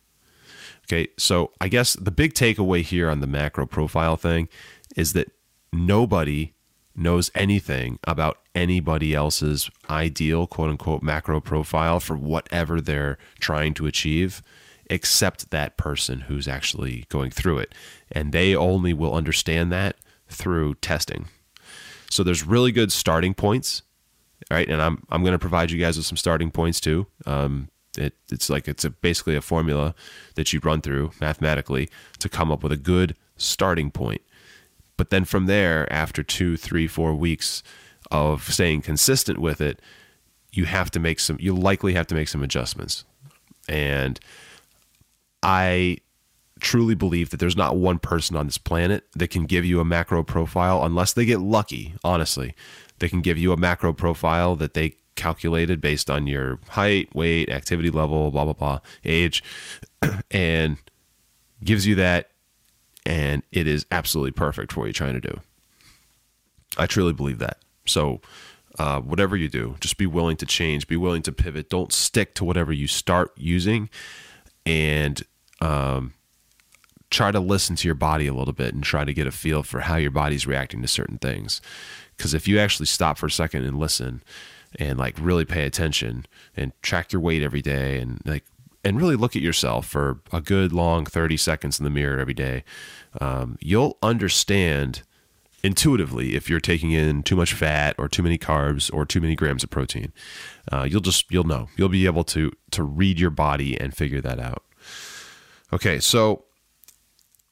Okay, 0.84 1.08
so 1.18 1.50
I 1.60 1.68
guess 1.68 1.94
the 1.94 2.12
big 2.12 2.34
takeaway 2.34 2.82
here 2.82 3.10
on 3.10 3.20
the 3.20 3.26
macro 3.26 3.66
profile 3.66 4.16
thing 4.16 4.48
is 4.96 5.12
that 5.14 5.32
nobody 5.72 6.52
knows 6.94 7.30
anything 7.34 7.98
about 8.04 8.38
anybody 8.56 9.14
else's 9.14 9.70
ideal 9.88 10.46
quote 10.46 10.70
unquote 10.70 11.02
macro 11.02 11.40
profile 11.40 12.00
for 12.00 12.16
whatever 12.16 12.80
they're 12.80 13.18
trying 13.38 13.74
to 13.74 13.86
achieve 13.86 14.42
except 14.88 15.50
that 15.50 15.76
person 15.76 16.22
who's 16.22 16.48
actually 16.48 17.04
going 17.08 17.30
through 17.30 17.58
it. 17.58 17.74
And 18.10 18.32
they 18.32 18.54
only 18.54 18.94
will 18.94 19.14
understand 19.14 19.70
that 19.72 19.96
through 20.28 20.74
testing. 20.76 21.26
So 22.08 22.22
there's 22.22 22.46
really 22.46 22.72
good 22.72 22.92
starting 22.92 23.34
points 23.34 23.82
right? 24.50 24.68
And 24.68 24.80
i'm, 24.80 25.02
I'm 25.10 25.22
going 25.22 25.32
to 25.32 25.38
provide 25.38 25.70
you 25.70 25.78
guys 25.78 25.96
with 25.96 26.06
some 26.06 26.16
starting 26.16 26.50
points 26.50 26.80
too. 26.80 27.06
Um, 27.24 27.68
it, 27.98 28.14
it's 28.30 28.50
like 28.50 28.68
it's 28.68 28.84
a, 28.84 28.90
basically 28.90 29.36
a 29.36 29.40
formula 29.40 29.94
that 30.34 30.52
you 30.52 30.60
run 30.62 30.82
through 30.82 31.12
mathematically 31.20 31.88
to 32.18 32.28
come 32.28 32.52
up 32.52 32.62
with 32.62 32.72
a 32.72 32.76
good 32.76 33.16
starting 33.36 33.90
point. 33.90 34.20
But 34.96 35.10
then 35.10 35.24
from 35.24 35.46
there, 35.46 35.90
after 35.92 36.22
two, 36.22 36.56
three, 36.56 36.86
four 36.86 37.14
weeks 37.14 37.62
of 38.10 38.42
staying 38.52 38.82
consistent 38.82 39.38
with 39.38 39.60
it, 39.60 39.80
you 40.52 40.64
have 40.64 40.90
to 40.92 41.00
make 41.00 41.20
some, 41.20 41.36
you 41.40 41.54
likely 41.54 41.94
have 41.94 42.06
to 42.08 42.14
make 42.14 42.28
some 42.28 42.42
adjustments. 42.42 43.04
And 43.68 44.18
I 45.42 45.98
truly 46.60 46.94
believe 46.94 47.30
that 47.30 47.38
there's 47.38 47.56
not 47.56 47.76
one 47.76 47.98
person 47.98 48.36
on 48.36 48.46
this 48.46 48.58
planet 48.58 49.04
that 49.14 49.28
can 49.28 49.44
give 49.44 49.64
you 49.64 49.80
a 49.80 49.84
macro 49.84 50.22
profile 50.22 50.84
unless 50.84 51.12
they 51.12 51.24
get 51.24 51.40
lucky, 51.40 51.94
honestly. 52.02 52.54
They 52.98 53.08
can 53.08 53.20
give 53.20 53.36
you 53.36 53.52
a 53.52 53.56
macro 53.56 53.92
profile 53.92 54.56
that 54.56 54.74
they 54.74 54.94
calculated 55.16 55.80
based 55.80 56.10
on 56.10 56.26
your 56.26 56.58
height, 56.70 57.14
weight, 57.14 57.50
activity 57.50 57.90
level, 57.90 58.30
blah, 58.30 58.44
blah, 58.44 58.54
blah, 58.54 58.80
age, 59.04 59.42
and 60.30 60.78
gives 61.62 61.86
you 61.86 61.94
that 61.96 62.30
and 63.06 63.44
it 63.52 63.68
is 63.68 63.86
absolutely 63.92 64.32
perfect 64.32 64.72
for 64.72 64.80
what 64.80 64.86
you're 64.86 64.92
trying 64.92 65.14
to 65.14 65.20
do. 65.20 65.40
I 66.76 66.86
truly 66.86 67.12
believe 67.12 67.38
that. 67.38 67.58
So, 67.86 68.20
uh, 68.78 69.00
whatever 69.00 69.36
you 69.36 69.48
do, 69.48 69.76
just 69.80 69.96
be 69.96 70.06
willing 70.06 70.36
to 70.36 70.46
change, 70.46 70.86
be 70.86 70.96
willing 70.96 71.22
to 71.22 71.32
pivot. 71.32 71.70
Don't 71.70 71.92
stick 71.92 72.34
to 72.34 72.44
whatever 72.44 72.72
you 72.72 72.86
start 72.86 73.32
using, 73.36 73.88
and 74.66 75.22
um, 75.60 76.12
try 77.10 77.30
to 77.30 77.40
listen 77.40 77.76
to 77.76 77.88
your 77.88 77.94
body 77.94 78.26
a 78.26 78.34
little 78.34 78.52
bit 78.52 78.74
and 78.74 78.84
try 78.84 79.04
to 79.04 79.14
get 79.14 79.26
a 79.26 79.30
feel 79.30 79.62
for 79.62 79.80
how 79.80 79.96
your 79.96 80.10
body's 80.10 80.46
reacting 80.46 80.82
to 80.82 80.88
certain 80.88 81.18
things. 81.18 81.62
Because 82.16 82.34
if 82.34 82.46
you 82.46 82.58
actually 82.58 82.86
stop 82.86 83.16
for 83.16 83.26
a 83.26 83.30
second 83.30 83.64
and 83.64 83.78
listen, 83.78 84.22
and 84.78 84.98
like 84.98 85.14
really 85.18 85.44
pay 85.44 85.64
attention 85.64 86.26
and 86.56 86.72
track 86.82 87.12
your 87.12 87.20
weight 87.20 87.42
every 87.42 87.62
day 87.62 87.98
and 87.98 88.20
like 88.24 88.44
and 88.84 89.00
really 89.00 89.16
look 89.16 89.34
at 89.34 89.42
yourself 89.42 89.86
for 89.86 90.20
a 90.32 90.40
good 90.40 90.72
long 90.72 91.04
30 91.04 91.36
seconds 91.36 91.80
in 91.80 91.84
the 91.84 91.90
mirror 91.90 92.20
every 92.20 92.34
day, 92.34 92.62
um, 93.20 93.58
you'll 93.60 93.98
understand 94.00 95.02
intuitively 95.66 96.36
if 96.36 96.48
you're 96.48 96.60
taking 96.60 96.92
in 96.92 97.24
too 97.24 97.34
much 97.34 97.52
fat 97.52 97.96
or 97.98 98.08
too 98.08 98.22
many 98.22 98.38
carbs 98.38 98.92
or 98.94 99.04
too 99.04 99.20
many 99.20 99.34
grams 99.34 99.64
of 99.64 99.70
protein. 99.70 100.12
Uh, 100.70 100.86
you'll 100.88 101.00
just 101.00 101.30
you'll 101.30 101.44
know. 101.44 101.68
You'll 101.76 101.88
be 101.88 102.06
able 102.06 102.24
to 102.24 102.52
to 102.70 102.82
read 102.84 103.18
your 103.18 103.30
body 103.30 103.78
and 103.78 103.94
figure 103.94 104.20
that 104.20 104.38
out. 104.38 104.64
Okay, 105.72 105.98
so 105.98 106.44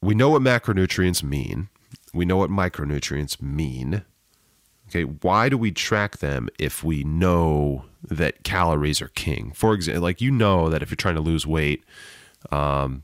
we 0.01 0.15
know 0.15 0.29
what 0.29 0.41
macronutrients 0.41 1.23
mean. 1.23 1.67
We 2.13 2.23
know 2.23 2.37
what 2.37 2.49
micronutrients 2.49 3.41
mean. 3.41 4.05
Okay, 4.87 5.03
why 5.03 5.49
do 5.49 5.57
we 5.57 5.71
track 5.71 6.19
them 6.19 6.47
if 6.57 6.83
we 6.83 7.03
know 7.03 7.85
that 8.01 8.43
calories 8.43 9.01
are 9.01 9.09
king? 9.09 9.51
For 9.53 9.73
example, 9.73 10.03
like 10.03 10.21
you 10.21 10.31
know 10.31 10.69
that 10.69 10.81
if 10.81 10.89
you're 10.89 10.95
trying 10.95 11.15
to 11.15 11.21
lose 11.21 11.45
weight, 11.45 11.83
um, 12.49 13.03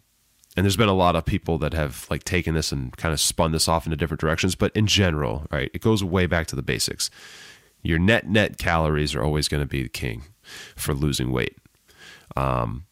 and 0.58 0.66
there's 0.66 0.78
been 0.78 0.90
a 0.90 0.94
lot 0.94 1.16
of 1.16 1.26
people 1.26 1.58
that 1.60 1.74
have 1.74 2.08
like 2.10 2.24
taken 2.24 2.56
this 2.56 2.72
and 2.72 2.96
kind 2.98 3.14
of 3.14 3.20
spun 3.20 3.52
this 3.52 3.68
off 3.68 3.86
into 3.86 3.96
different 3.96 4.20
directions, 4.20 4.56
but 4.56 4.76
in 4.76 4.86
general, 4.86 5.48
right, 5.52 5.72
it 5.74 5.82
goes 5.82 6.04
way 6.04 6.26
back 6.26 6.48
to 6.48 6.56
the 6.56 6.62
basics. 6.62 7.10
Your 7.84 8.00
net 8.00 8.28
net 8.28 8.58
calories 8.58 9.16
are 9.16 9.24
always 9.24 9.48
going 9.48 9.64
to 9.64 9.68
be 9.68 9.84
the 9.84 9.90
king 9.90 10.24
for 10.76 10.94
losing 10.94 11.32
weight. 11.32 11.58
Um, 12.36 12.86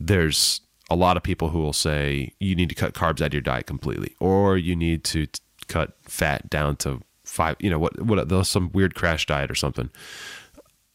there's 0.00 0.60
a 0.90 0.96
lot 0.96 1.16
of 1.16 1.22
people 1.22 1.50
who 1.50 1.60
will 1.60 1.72
say 1.72 2.34
you 2.40 2.54
need 2.54 2.68
to 2.68 2.74
cut 2.74 2.94
carbs 2.94 3.20
out 3.20 3.28
of 3.28 3.34
your 3.34 3.42
diet 3.42 3.66
completely, 3.66 4.14
or 4.20 4.56
you 4.56 4.74
need 4.74 5.04
to 5.04 5.26
t- 5.26 5.40
cut 5.66 5.96
fat 6.02 6.50
down 6.50 6.76
to 6.76 7.00
five, 7.24 7.56
you 7.60 7.70
know, 7.70 7.78
what, 7.78 8.00
what, 8.00 8.46
some 8.46 8.70
weird 8.72 8.94
crash 8.94 9.26
diet 9.26 9.50
or 9.50 9.54
something. 9.54 9.90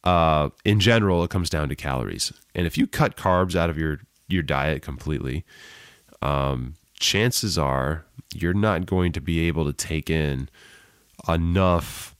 Uh, 0.03 0.49
in 0.65 0.79
general, 0.79 1.23
it 1.23 1.29
comes 1.29 1.49
down 1.49 1.69
to 1.69 1.75
calories. 1.75 2.33
And 2.53 2.67
if 2.67 2.77
you 2.77 2.87
cut 2.87 3.15
carbs 3.15 3.55
out 3.55 3.69
of 3.69 3.77
your, 3.77 3.99
your 4.27 4.43
diet 4.43 4.81
completely, 4.81 5.45
um, 6.23 6.75
chances 6.99 7.57
are 7.57 8.05
you're 8.33 8.53
not 8.53 8.85
going 8.85 9.11
to 9.11 9.21
be 9.21 9.47
able 9.47 9.65
to 9.65 9.73
take 9.73 10.09
in 10.09 10.49
enough 11.27 12.15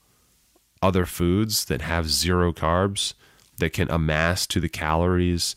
other 0.82 1.06
foods 1.06 1.66
that 1.66 1.82
have 1.82 2.10
zero 2.10 2.52
carbs 2.52 3.14
that 3.58 3.72
can 3.72 3.90
amass 3.90 4.46
to 4.46 4.60
the 4.60 4.68
calories, 4.68 5.56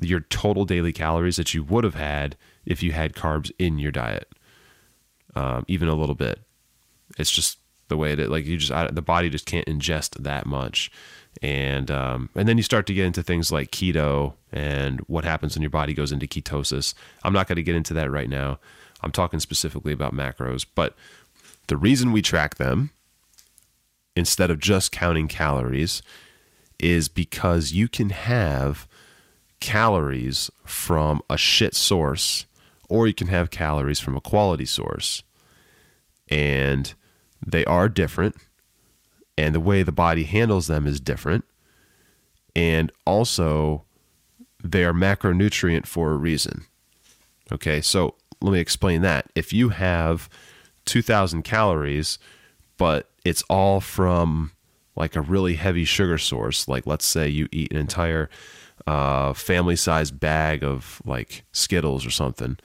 your 0.00 0.20
total 0.20 0.64
daily 0.64 0.92
calories 0.92 1.36
that 1.36 1.54
you 1.54 1.64
would 1.64 1.82
have 1.82 1.96
had 1.96 2.36
if 2.64 2.82
you 2.82 2.92
had 2.92 3.14
carbs 3.14 3.50
in 3.58 3.78
your 3.78 3.90
diet, 3.90 4.28
um, 5.34 5.64
even 5.66 5.88
a 5.88 5.94
little 5.94 6.14
bit. 6.14 6.40
It's 7.18 7.30
just 7.30 7.58
the 7.88 7.96
way 7.96 8.14
that 8.14 8.30
like 8.30 8.46
you 8.46 8.56
just 8.56 8.72
I, 8.72 8.88
the 8.88 9.02
body 9.02 9.28
just 9.28 9.46
can't 9.46 9.66
ingest 9.66 10.22
that 10.22 10.46
much, 10.46 10.90
and 11.42 11.90
um, 11.90 12.30
and 12.34 12.48
then 12.48 12.56
you 12.56 12.62
start 12.62 12.86
to 12.86 12.94
get 12.94 13.06
into 13.06 13.22
things 13.22 13.52
like 13.52 13.70
keto 13.70 14.34
and 14.52 15.00
what 15.00 15.24
happens 15.24 15.54
when 15.54 15.62
your 15.62 15.70
body 15.70 15.94
goes 15.94 16.12
into 16.12 16.26
ketosis. 16.26 16.94
I'm 17.22 17.32
not 17.32 17.46
going 17.46 17.56
to 17.56 17.62
get 17.62 17.76
into 17.76 17.94
that 17.94 18.10
right 18.10 18.28
now. 18.28 18.58
I'm 19.02 19.12
talking 19.12 19.40
specifically 19.40 19.92
about 19.92 20.14
macros, 20.14 20.64
but 20.74 20.94
the 21.66 21.76
reason 21.76 22.12
we 22.12 22.22
track 22.22 22.56
them 22.56 22.90
instead 24.14 24.50
of 24.50 24.58
just 24.58 24.92
counting 24.92 25.28
calories 25.28 26.02
is 26.78 27.08
because 27.08 27.72
you 27.72 27.88
can 27.88 28.10
have 28.10 28.86
calories 29.60 30.50
from 30.64 31.22
a 31.28 31.36
shit 31.36 31.74
source 31.74 32.46
or 32.88 33.06
you 33.06 33.14
can 33.14 33.26
have 33.28 33.50
calories 33.50 34.00
from 34.00 34.16
a 34.16 34.20
quality 34.20 34.64
source. 34.64 35.22
And 36.28 36.94
they 37.44 37.64
are 37.64 37.88
different. 37.88 38.36
And 39.38 39.54
the 39.54 39.60
way 39.60 39.82
the 39.82 39.92
body 39.92 40.24
handles 40.24 40.66
them 40.66 40.86
is 40.86 41.00
different. 41.00 41.44
And 42.54 42.90
also, 43.04 43.84
they 44.64 44.84
are 44.84 44.94
macronutrient 44.94 45.86
for 45.86 46.12
a 46.12 46.16
reason. 46.16 46.64
Okay, 47.52 47.80
so 47.80 48.14
let 48.40 48.52
me 48.52 48.60
explain 48.60 49.02
that. 49.02 49.26
If 49.34 49.52
you 49.52 49.70
have 49.70 50.28
2,000 50.86 51.42
calories, 51.42 52.18
but 52.78 53.10
it's 53.24 53.42
all 53.48 53.80
from 53.80 54.52
like 54.94 55.14
a 55.14 55.20
really 55.20 55.54
heavy 55.54 55.84
sugar 55.84 56.18
source, 56.18 56.66
like 56.66 56.86
let's 56.86 57.04
say 57.04 57.28
you 57.28 57.48
eat 57.52 57.70
an 57.70 57.78
entire 57.78 58.30
uh, 58.86 59.32
family 59.32 59.76
sized 59.76 60.18
bag 60.18 60.64
of 60.64 61.00
like 61.04 61.44
Skittles 61.52 62.06
or 62.06 62.10
something, 62.10 62.56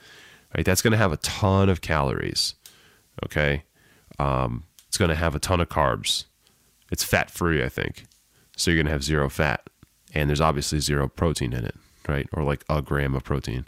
right? 0.56 0.64
That's 0.64 0.82
going 0.82 0.92
to 0.92 0.98
have 0.98 1.12
a 1.12 1.18
ton 1.18 1.68
of 1.68 1.80
calories. 1.80 2.54
Okay. 3.24 3.64
Um, 4.18 4.64
it's 4.88 4.98
going 4.98 5.10
to 5.10 5.14
have 5.14 5.34
a 5.34 5.38
ton 5.38 5.60
of 5.60 5.68
carbs. 5.68 6.24
It's 6.92 7.02
fat 7.02 7.30
free, 7.30 7.64
I 7.64 7.68
think. 7.68 8.04
So 8.56 8.70
you're 8.70 8.76
going 8.76 8.86
to 8.86 8.92
have 8.92 9.02
zero 9.02 9.28
fat. 9.28 9.68
And 10.14 10.28
there's 10.28 10.42
obviously 10.42 10.78
zero 10.78 11.08
protein 11.08 11.54
in 11.54 11.64
it, 11.64 11.74
right? 12.06 12.28
Or 12.34 12.44
like 12.44 12.64
a 12.68 12.82
gram 12.82 13.14
of 13.14 13.24
protein. 13.24 13.66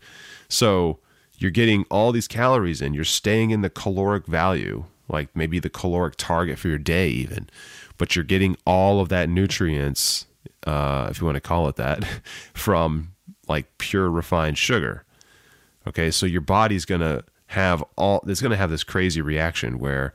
So 0.48 0.98
you're 1.38 1.50
getting 1.50 1.84
all 1.90 2.12
these 2.12 2.28
calories 2.28 2.82
in, 2.82 2.92
you're 2.94 3.04
staying 3.04 3.50
in 3.50 3.62
the 3.62 3.70
caloric 3.70 4.26
value, 4.26 4.84
like 5.08 5.34
maybe 5.34 5.58
the 5.58 5.70
caloric 5.70 6.16
target 6.16 6.58
for 6.58 6.68
your 6.68 6.78
day, 6.78 7.08
even, 7.08 7.48
but 7.96 8.14
you're 8.14 8.24
getting 8.24 8.56
all 8.66 9.00
of 9.00 9.08
that 9.08 9.30
nutrients, 9.30 10.26
uh, 10.66 11.08
if 11.10 11.18
you 11.18 11.24
want 11.24 11.36
to 11.36 11.40
call 11.40 11.66
it 11.68 11.76
that, 11.76 12.04
from 12.54 13.14
like 13.48 13.78
pure 13.78 14.10
refined 14.10 14.58
sugar. 14.58 15.04
Okay, 15.86 16.10
so 16.10 16.26
your 16.26 16.40
body's 16.40 16.84
gonna 16.84 17.24
have 17.48 17.84
all 17.96 18.22
it's 18.26 18.40
gonna 18.40 18.56
have 18.56 18.70
this 18.70 18.84
crazy 18.84 19.20
reaction 19.20 19.78
where 19.78 20.12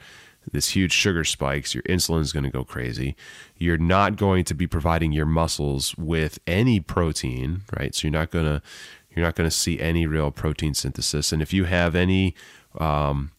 this 0.51 0.69
huge 0.69 0.91
sugar 0.91 1.23
spikes, 1.23 1.73
your 1.73 1.83
insulin's 1.83 2.31
gonna 2.31 2.49
go 2.49 2.63
crazy. 2.63 3.15
You're 3.57 3.77
not 3.77 4.15
going 4.15 4.45
to 4.45 4.53
be 4.53 4.67
providing 4.67 5.11
your 5.11 5.25
muscles 5.25 5.95
with 5.97 6.39
any 6.47 6.79
protein, 6.79 7.61
right? 7.77 7.93
So 7.93 8.07
you're 8.07 8.13
not 8.13 8.31
gonna 8.31 8.61
you're 9.15 9.25
not 9.25 9.35
going 9.35 9.49
to 9.49 9.55
see 9.55 9.79
any 9.79 10.05
real 10.05 10.31
protein 10.31 10.73
synthesis. 10.73 11.31
And 11.31 11.41
if 11.41 11.53
you 11.53 11.65
have 11.65 11.95
any 11.95 12.35
um, 12.77 13.31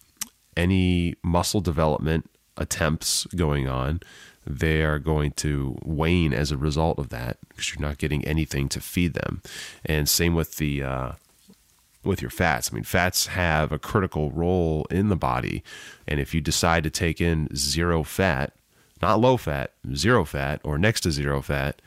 any 0.57 1.15
muscle 1.23 1.61
development 1.61 2.29
attempts 2.57 3.25
going 3.37 3.69
on, 3.69 4.01
they 4.47 4.83
are 4.83 4.99
going 4.99 5.33
to 5.33 5.79
wane 5.83 6.33
as 6.33 6.51
a 6.51 6.57
result 6.57 6.99
of 6.99 7.09
that 7.11 7.39
because 7.49 7.73
you're 7.73 7.87
not 7.87 7.99
getting 7.99 8.25
anything 8.25 8.69
to 8.69 8.81
feed 8.81 9.15
them. 9.15 9.43
And 9.85 10.09
same 10.09 10.35
with 10.35 10.57
the 10.57 10.83
uh, 10.83 11.13
with 12.05 12.23
your 12.23 12.31
fats. 12.31 12.71
I 12.71 12.75
mean, 12.75 12.85
fats 12.85 13.29
have 13.29 13.73
a 13.73 13.79
critical 13.79 14.31
role 14.31 14.87
in 14.91 15.09
the 15.09 15.17
body, 15.17 15.63
and 16.07 16.21
if 16.21 16.35
you 16.35 16.41
decide 16.41 16.85
to 16.85 16.91
take 16.91 17.21
in 17.21 17.55
zero 17.55 18.03
fat, 18.03 18.53
not 19.03 19.21
low 19.21 19.37
fat, 19.37 19.73
zero 19.95 20.25
fat, 20.25 20.61
or 20.65 20.79
next 20.79 21.03
to 21.03 21.11
zero 21.11 21.43
fat, 21.43 21.81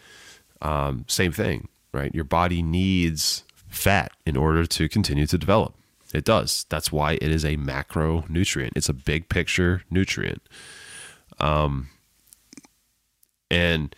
um, 0.62 1.05
same 1.08 1.32
thing, 1.32 1.67
right? 1.93 2.13
Your 2.13 2.24
body 2.24 2.62
needs 2.62 3.43
fat 3.70 4.12
in 4.25 4.38
order 4.38 4.65
to 4.65 4.88
continue 4.88 5.25
to 5.27 5.38
develop. 5.38 5.74
It 6.13 6.25
does. 6.25 6.65
That's 6.70 6.91
why 6.91 7.13
it 7.13 7.24
is 7.24 7.43
a 7.43 7.58
macronutrient. 7.58 8.72
It's 8.75 8.89
a 8.89 8.93
big 8.93 9.29
picture 9.29 9.84
nutrient. 9.89 10.43
Um, 11.39 11.89
and 13.50 13.96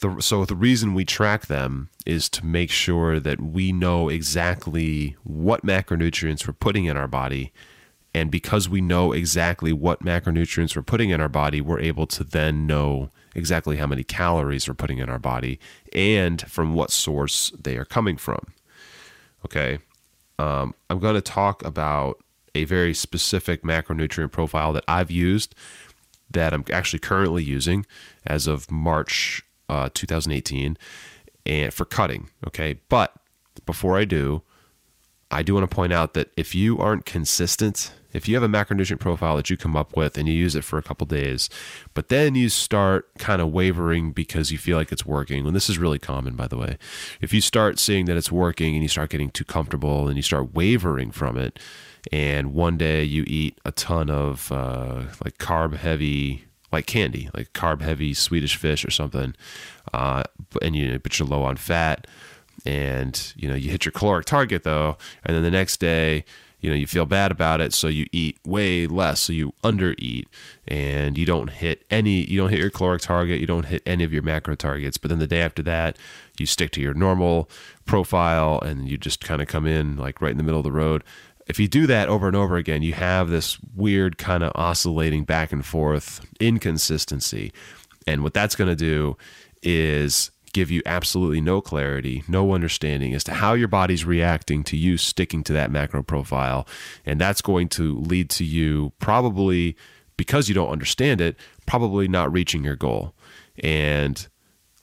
the, 0.00 0.20
so 0.20 0.44
the 0.44 0.56
reason 0.56 0.94
we 0.94 1.04
track 1.04 1.46
them 1.46 1.90
is 2.06 2.28
to 2.30 2.44
make 2.44 2.70
sure 2.70 3.20
that 3.20 3.40
we 3.40 3.72
know 3.72 4.08
exactly 4.08 5.16
what 5.24 5.64
macronutrients 5.64 6.46
we're 6.46 6.54
putting 6.54 6.84
in 6.84 6.96
our 6.96 7.08
body. 7.08 7.52
And 8.14 8.30
because 8.30 8.68
we 8.68 8.80
know 8.80 9.12
exactly 9.12 9.72
what 9.72 10.04
macronutrients 10.04 10.76
we're 10.76 10.82
putting 10.82 11.10
in 11.10 11.20
our 11.20 11.28
body, 11.28 11.60
we're 11.60 11.80
able 11.80 12.06
to 12.08 12.22
then 12.22 12.66
know 12.66 13.10
exactly 13.34 13.76
how 13.76 13.86
many 13.86 14.04
calories 14.04 14.68
we're 14.68 14.74
putting 14.74 14.98
in 14.98 15.08
our 15.08 15.18
body 15.18 15.58
and 15.92 16.42
from 16.42 16.74
what 16.74 16.90
source 16.90 17.50
they 17.60 17.76
are 17.76 17.84
coming 17.84 18.16
from. 18.16 18.52
Okay. 19.44 19.78
Um, 20.38 20.74
I'm 20.90 20.98
going 20.98 21.14
to 21.14 21.20
talk 21.20 21.64
about 21.64 22.22
a 22.54 22.64
very 22.64 22.94
specific 22.94 23.62
macronutrient 23.62 24.30
profile 24.30 24.72
that 24.72 24.84
I've 24.86 25.10
used 25.10 25.54
that 26.30 26.52
I'm 26.52 26.64
actually 26.72 27.00
currently 27.00 27.42
using 27.42 27.86
as 28.26 28.46
of 28.46 28.70
March 28.70 29.43
uh, 29.68 29.88
2018 29.94 30.76
and 31.46 31.72
for 31.72 31.84
cutting. 31.84 32.30
Okay. 32.46 32.78
But 32.88 33.14
before 33.66 33.98
I 33.98 34.04
do, 34.04 34.42
I 35.30 35.42
do 35.42 35.54
want 35.54 35.68
to 35.68 35.74
point 35.74 35.92
out 35.92 36.14
that 36.14 36.30
if 36.36 36.54
you 36.54 36.78
aren't 36.78 37.06
consistent 37.06 37.92
if 38.14 38.28
you 38.28 38.36
have 38.36 38.44
a 38.44 38.48
macronutrient 38.48 39.00
profile 39.00 39.36
that 39.36 39.50
you 39.50 39.56
come 39.56 39.76
up 39.76 39.96
with 39.96 40.16
and 40.16 40.28
you 40.28 40.34
use 40.34 40.54
it 40.54 40.62
for 40.62 40.78
a 40.78 40.82
couple 40.82 41.04
days, 41.04 41.50
but 41.92 42.08
then 42.08 42.36
you 42.36 42.48
start 42.48 43.08
kind 43.18 43.42
of 43.42 43.52
wavering 43.52 44.12
because 44.12 44.52
you 44.52 44.56
feel 44.56 44.78
like 44.78 44.92
it's 44.92 45.04
working, 45.04 45.44
and 45.44 45.54
this 45.54 45.68
is 45.68 45.76
really 45.76 45.98
common, 45.98 46.36
by 46.36 46.46
the 46.46 46.56
way. 46.56 46.78
If 47.20 47.34
you 47.34 47.40
start 47.40 47.78
seeing 47.78 48.06
that 48.06 48.16
it's 48.16 48.32
working 48.32 48.74
and 48.74 48.82
you 48.82 48.88
start 48.88 49.10
getting 49.10 49.30
too 49.30 49.44
comfortable 49.44 50.06
and 50.06 50.16
you 50.16 50.22
start 50.22 50.54
wavering 50.54 51.10
from 51.10 51.36
it, 51.36 51.58
and 52.12 52.54
one 52.54 52.78
day 52.78 53.02
you 53.02 53.24
eat 53.26 53.58
a 53.64 53.72
ton 53.72 54.08
of 54.08 54.52
uh, 54.52 55.02
like 55.24 55.38
carb 55.38 55.74
heavy 55.74 56.44
like 56.74 56.86
candy, 56.86 57.30
like 57.34 57.52
carb 57.52 57.80
heavy 57.80 58.12
Swedish 58.12 58.56
fish 58.56 58.84
or 58.84 58.90
something, 58.90 59.34
uh, 59.92 60.24
and 60.60 60.76
you 60.76 60.98
but 60.98 61.18
you're 61.18 61.28
low 61.28 61.42
on 61.42 61.56
fat, 61.56 62.06
and 62.66 63.32
you 63.36 63.48
know 63.48 63.54
you 63.54 63.70
hit 63.70 63.84
your 63.84 63.92
caloric 63.92 64.26
target 64.26 64.64
though, 64.64 64.98
and 65.24 65.34
then 65.34 65.42
the 65.42 65.50
next 65.50 65.78
day 65.78 66.24
you 66.64 66.70
know 66.70 66.76
you 66.76 66.86
feel 66.86 67.04
bad 67.04 67.30
about 67.30 67.60
it 67.60 67.74
so 67.74 67.88
you 67.88 68.06
eat 68.10 68.38
way 68.46 68.86
less 68.86 69.20
so 69.20 69.34
you 69.34 69.52
undereat 69.62 70.24
and 70.66 71.18
you 71.18 71.26
don't 71.26 71.50
hit 71.50 71.84
any 71.90 72.24
you 72.24 72.40
don't 72.40 72.48
hit 72.48 72.58
your 72.58 72.70
caloric 72.70 73.02
target 73.02 73.38
you 73.38 73.46
don't 73.46 73.66
hit 73.66 73.82
any 73.84 74.02
of 74.02 74.14
your 74.14 74.22
macro 74.22 74.54
targets 74.54 74.96
but 74.96 75.10
then 75.10 75.18
the 75.18 75.26
day 75.26 75.42
after 75.42 75.62
that 75.62 75.98
you 76.38 76.46
stick 76.46 76.70
to 76.70 76.80
your 76.80 76.94
normal 76.94 77.50
profile 77.84 78.58
and 78.60 78.88
you 78.88 78.96
just 78.96 79.22
kind 79.22 79.42
of 79.42 79.46
come 79.46 79.66
in 79.66 79.98
like 79.98 80.22
right 80.22 80.30
in 80.30 80.38
the 80.38 80.42
middle 80.42 80.60
of 80.60 80.64
the 80.64 80.72
road 80.72 81.04
if 81.46 81.60
you 81.60 81.68
do 81.68 81.86
that 81.86 82.08
over 82.08 82.26
and 82.26 82.36
over 82.36 82.56
again 82.56 82.82
you 82.82 82.92
have 82.92 83.28
this 83.28 83.58
weird 83.74 84.18
kind 84.18 84.42
of 84.42 84.52
oscillating 84.54 85.24
back 85.24 85.52
and 85.52 85.64
forth 85.64 86.24
inconsistency 86.40 87.52
and 88.06 88.22
what 88.22 88.34
that's 88.34 88.54
going 88.54 88.68
to 88.68 88.76
do 88.76 89.16
is 89.62 90.30
give 90.54 90.70
you 90.70 90.80
absolutely 90.86 91.40
no 91.40 91.60
clarity, 91.60 92.22
no 92.28 92.54
understanding 92.54 93.12
as 93.12 93.24
to 93.24 93.34
how 93.34 93.52
your 93.54 93.68
body's 93.68 94.04
reacting 94.04 94.62
to 94.64 94.76
you 94.76 94.96
sticking 94.96 95.42
to 95.44 95.52
that 95.52 95.70
macro 95.70 96.02
profile. 96.02 96.66
And 97.04 97.20
that's 97.20 97.42
going 97.42 97.68
to 97.70 97.98
lead 97.98 98.30
to 98.30 98.44
you 98.44 98.92
probably, 99.00 99.76
because 100.16 100.48
you 100.48 100.54
don't 100.54 100.70
understand 100.70 101.20
it, 101.20 101.36
probably 101.66 102.08
not 102.08 102.32
reaching 102.32 102.64
your 102.64 102.76
goal. 102.76 103.14
And 103.62 104.26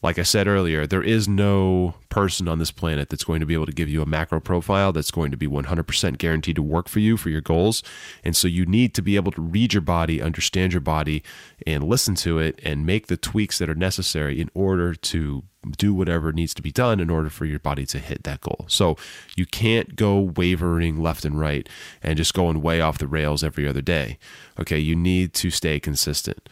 like 0.01 0.17
I 0.17 0.23
said 0.23 0.47
earlier, 0.47 0.87
there 0.87 1.03
is 1.03 1.27
no 1.27 1.93
person 2.09 2.47
on 2.47 2.57
this 2.57 2.71
planet 2.71 3.09
that's 3.09 3.23
going 3.23 3.39
to 3.39 3.45
be 3.45 3.53
able 3.53 3.67
to 3.67 3.71
give 3.71 3.87
you 3.87 4.01
a 4.01 4.05
macro 4.05 4.39
profile 4.39 4.91
that's 4.91 5.11
going 5.11 5.29
to 5.29 5.37
be 5.37 5.47
100% 5.47 6.17
guaranteed 6.17 6.55
to 6.55 6.63
work 6.63 6.89
for 6.89 6.99
you 6.99 7.17
for 7.17 7.29
your 7.29 7.41
goals. 7.41 7.83
And 8.23 8.35
so 8.35 8.47
you 8.47 8.65
need 8.65 8.95
to 8.95 9.01
be 9.01 9.15
able 9.15 9.31
to 9.33 9.41
read 9.41 9.73
your 9.73 9.81
body, 9.81 10.21
understand 10.21 10.73
your 10.73 10.81
body, 10.81 11.23
and 11.67 11.83
listen 11.83 12.15
to 12.15 12.39
it 12.39 12.59
and 12.63 12.85
make 12.85 13.07
the 13.07 13.17
tweaks 13.17 13.59
that 13.59 13.69
are 13.69 13.75
necessary 13.75 14.41
in 14.41 14.49
order 14.55 14.95
to 14.95 15.43
do 15.77 15.93
whatever 15.93 16.31
needs 16.31 16.55
to 16.55 16.63
be 16.63 16.71
done 16.71 16.99
in 16.99 17.11
order 17.11 17.29
for 17.29 17.45
your 17.45 17.59
body 17.59 17.85
to 17.85 17.99
hit 17.99 18.23
that 18.23 18.41
goal. 18.41 18.65
So 18.67 18.97
you 19.35 19.45
can't 19.45 19.95
go 19.95 20.19
wavering 20.19 20.99
left 20.99 21.23
and 21.25 21.39
right 21.39 21.69
and 22.01 22.17
just 22.17 22.33
going 22.33 22.63
way 22.63 22.81
off 22.81 22.97
the 22.97 23.07
rails 23.07 23.43
every 23.43 23.67
other 23.67 23.81
day. 23.81 24.17
Okay, 24.59 24.79
you 24.79 24.95
need 24.95 25.35
to 25.35 25.51
stay 25.51 25.79
consistent. 25.79 26.49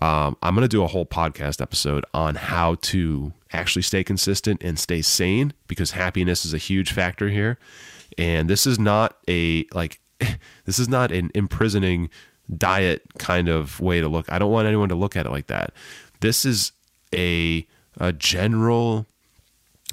Um, 0.00 0.36
I'm 0.42 0.54
going 0.54 0.64
to 0.64 0.68
do 0.68 0.82
a 0.82 0.86
whole 0.86 1.06
podcast 1.06 1.60
episode 1.60 2.04
on 2.14 2.34
how 2.34 2.76
to 2.82 3.32
actually 3.52 3.82
stay 3.82 4.02
consistent 4.02 4.62
and 4.62 4.78
stay 4.78 5.02
sane 5.02 5.52
because 5.66 5.90
happiness 5.92 6.44
is 6.44 6.54
a 6.54 6.58
huge 6.58 6.92
factor 6.92 7.28
here. 7.28 7.58
And 8.16 8.48
this 8.48 8.66
is 8.66 8.78
not 8.78 9.16
a 9.28 9.66
like, 9.72 10.00
this 10.64 10.78
is 10.78 10.88
not 10.88 11.12
an 11.12 11.30
imprisoning 11.34 12.08
diet 12.56 13.02
kind 13.18 13.48
of 13.48 13.80
way 13.80 14.00
to 14.00 14.08
look. 14.08 14.30
I 14.32 14.38
don't 14.38 14.50
want 14.50 14.66
anyone 14.66 14.88
to 14.88 14.94
look 14.94 15.16
at 15.16 15.26
it 15.26 15.30
like 15.30 15.48
that. 15.48 15.72
This 16.20 16.44
is 16.44 16.72
a 17.14 17.66
a 17.98 18.12
general 18.12 19.06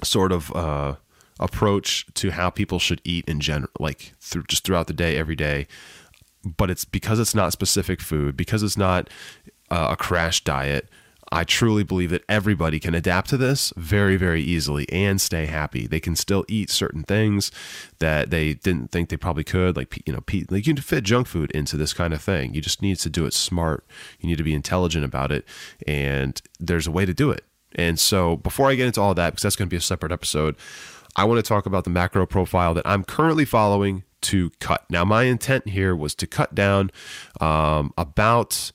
sort 0.03 0.31
of 0.31 0.55
uh, 0.55 0.95
approach 1.39 2.05
to 2.15 2.31
how 2.31 2.49
people 2.49 2.79
should 2.79 3.01
eat 3.03 3.25
in 3.27 3.39
general, 3.39 3.71
like 3.79 4.13
through, 4.19 4.43
just 4.43 4.63
throughout 4.63 4.87
the 4.87 4.93
day, 4.93 5.17
every 5.17 5.35
day. 5.35 5.67
But 6.45 6.69
it's 6.69 6.85
because 6.85 7.19
it's 7.19 7.35
not 7.35 7.51
specific 7.51 8.01
food, 8.01 8.37
because 8.37 8.63
it's 8.63 8.77
not 8.77 9.09
uh, 9.69 9.89
a 9.91 9.97
crash 9.97 10.43
diet. 10.43 10.89
I 11.29 11.43
truly 11.43 11.83
believe 11.83 12.09
that 12.11 12.23
everybody 12.29 12.79
can 12.79 12.95
adapt 12.95 13.29
to 13.31 13.37
this 13.37 13.73
very, 13.75 14.15
very 14.15 14.41
easily 14.41 14.89
and 14.89 15.19
stay 15.19 15.45
happy. 15.45 15.85
They 15.85 15.99
can 15.99 16.15
still 16.15 16.45
eat 16.47 16.69
certain 16.69 17.03
things 17.03 17.51
that 17.99 18.29
they 18.29 18.53
didn't 18.53 18.91
think 18.91 19.09
they 19.09 19.17
probably 19.17 19.43
could, 19.43 19.75
like 19.75 20.01
you 20.07 20.13
know, 20.13 20.23
like 20.49 20.65
you 20.65 20.73
can 20.73 20.81
fit 20.81 21.03
junk 21.03 21.27
food 21.27 21.51
into 21.51 21.75
this 21.75 21.93
kind 21.93 22.13
of 22.13 22.21
thing. 22.21 22.53
You 22.53 22.61
just 22.61 22.81
need 22.81 22.97
to 22.99 23.09
do 23.09 23.25
it 23.25 23.33
smart. 23.33 23.85
You 24.21 24.29
need 24.29 24.37
to 24.37 24.43
be 24.43 24.53
intelligent 24.53 25.03
about 25.03 25.31
it, 25.31 25.45
and 25.85 26.41
there's 26.59 26.87
a 26.87 26.91
way 26.91 27.05
to 27.05 27.13
do 27.13 27.29
it. 27.29 27.43
And 27.75 27.99
so, 27.99 28.37
before 28.37 28.69
I 28.69 28.75
get 28.75 28.87
into 28.87 29.01
all 29.01 29.13
that, 29.13 29.31
because 29.31 29.43
that's 29.43 29.55
going 29.57 29.67
to 29.67 29.73
be 29.73 29.77
a 29.77 29.81
separate 29.81 30.13
episode, 30.13 30.55
I 31.17 31.25
want 31.25 31.43
to 31.43 31.47
talk 31.47 31.65
about 31.65 31.83
the 31.83 31.89
macro 31.89 32.25
profile 32.25 32.73
that 32.75 32.87
I'm 32.87 33.03
currently 33.03 33.43
following 33.43 34.03
to 34.21 34.51
cut. 34.59 34.85
Now, 34.89 35.03
my 35.03 35.23
intent 35.23 35.69
here 35.69 35.95
was 35.95 36.15
to 36.15 36.27
cut 36.27 36.55
down 36.55 36.91
um, 37.41 37.93
about 37.97 38.71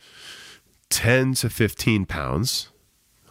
10 0.92 1.32
to 1.34 1.48
15 1.48 2.04
pounds. 2.04 2.68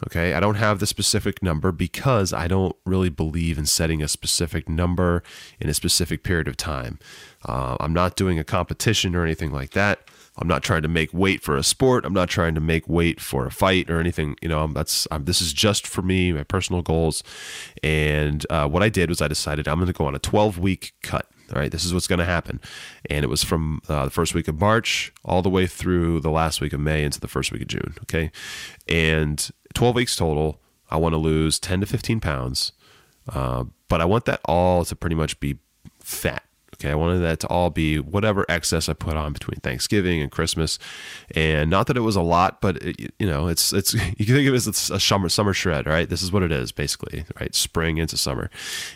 Okay, 0.04 0.34
I 0.34 0.40
don't 0.40 0.56
have 0.56 0.80
the 0.80 0.86
specific 0.86 1.44
number 1.44 1.70
because 1.70 2.32
I 2.32 2.48
don't 2.48 2.74
really 2.84 3.08
believe 3.08 3.56
in 3.56 3.66
setting 3.66 4.02
a 4.02 4.08
specific 4.08 4.68
number 4.68 5.22
in 5.60 5.68
a 5.68 5.74
specific 5.74 6.24
period 6.24 6.48
of 6.48 6.56
time. 6.56 6.98
Uh, 7.46 7.76
I'm 7.78 7.92
not 7.92 8.16
doing 8.16 8.36
a 8.36 8.42
competition 8.42 9.14
or 9.14 9.22
anything 9.24 9.52
like 9.52 9.70
that. 9.70 10.08
I'm 10.38 10.48
not 10.48 10.64
trying 10.64 10.82
to 10.82 10.88
make 10.88 11.14
weight 11.14 11.40
for 11.40 11.56
a 11.56 11.62
sport. 11.62 12.04
I'm 12.04 12.14
not 12.14 12.28
trying 12.28 12.56
to 12.56 12.60
make 12.60 12.88
weight 12.88 13.20
for 13.20 13.46
a 13.46 13.50
fight 13.52 13.88
or 13.88 14.00
anything. 14.00 14.34
You 14.42 14.48
know, 14.48 14.66
that's 14.66 15.06
I'm, 15.12 15.24
this 15.24 15.40
is 15.40 15.52
just 15.52 15.86
for 15.86 16.02
me, 16.02 16.32
my 16.32 16.42
personal 16.42 16.82
goals. 16.82 17.22
And 17.84 18.44
uh, 18.50 18.66
what 18.66 18.82
I 18.82 18.88
did 18.88 19.08
was 19.08 19.22
I 19.22 19.28
decided 19.28 19.68
I'm 19.68 19.78
going 19.78 19.86
to 19.86 19.92
go 19.92 20.06
on 20.06 20.16
a 20.16 20.18
12 20.18 20.58
week 20.58 20.94
cut. 21.02 21.30
All 21.52 21.60
right, 21.60 21.70
this 21.70 21.84
is 21.84 21.92
what's 21.92 22.06
going 22.06 22.18
to 22.18 22.24
happen. 22.24 22.60
And 23.10 23.24
it 23.24 23.28
was 23.28 23.42
from 23.42 23.82
uh, 23.88 24.06
the 24.06 24.10
first 24.10 24.34
week 24.34 24.48
of 24.48 24.60
March 24.60 25.12
all 25.24 25.42
the 25.42 25.50
way 25.50 25.66
through 25.66 26.20
the 26.20 26.30
last 26.30 26.60
week 26.60 26.72
of 26.72 26.80
May 26.80 27.04
into 27.04 27.20
the 27.20 27.28
first 27.28 27.52
week 27.52 27.62
of 27.62 27.68
June. 27.68 27.94
Okay. 28.02 28.30
And 28.88 29.50
12 29.74 29.94
weeks 29.94 30.16
total. 30.16 30.60
I 30.90 30.96
want 30.96 31.14
to 31.14 31.18
lose 31.18 31.58
10 31.58 31.80
to 31.80 31.86
15 31.86 32.20
pounds. 32.20 32.72
Uh, 33.28 33.64
but 33.88 34.00
I 34.00 34.04
want 34.04 34.24
that 34.26 34.40
all 34.44 34.84
to 34.84 34.96
pretty 34.96 35.16
much 35.16 35.38
be 35.40 35.58
fat. 36.00 36.42
Okay, 36.82 36.90
I 36.90 36.94
wanted 36.96 37.20
that 37.20 37.38
to 37.40 37.46
all 37.46 37.70
be 37.70 38.00
whatever 38.00 38.44
excess 38.48 38.88
I 38.88 38.94
put 38.94 39.16
on 39.16 39.32
between 39.32 39.60
Thanksgiving 39.60 40.20
and 40.20 40.32
Christmas, 40.32 40.80
and 41.32 41.70
not 41.70 41.86
that 41.86 41.96
it 41.96 42.00
was 42.00 42.16
a 42.16 42.22
lot, 42.22 42.60
but 42.60 42.76
it, 42.78 43.14
you 43.20 43.26
know, 43.26 43.46
it's 43.46 43.72
it's 43.72 43.94
you 44.18 44.26
can 44.26 44.34
think 44.34 44.48
of 44.48 44.54
it 44.54 44.66
as 44.66 44.90
a 44.90 44.98
summer 44.98 45.28
summer 45.28 45.52
shred, 45.52 45.86
right? 45.86 46.08
This 46.08 46.22
is 46.22 46.32
what 46.32 46.42
it 46.42 46.50
is 46.50 46.72
basically, 46.72 47.24
right? 47.38 47.54
Spring 47.54 47.98
into 47.98 48.16
summer, 48.16 48.50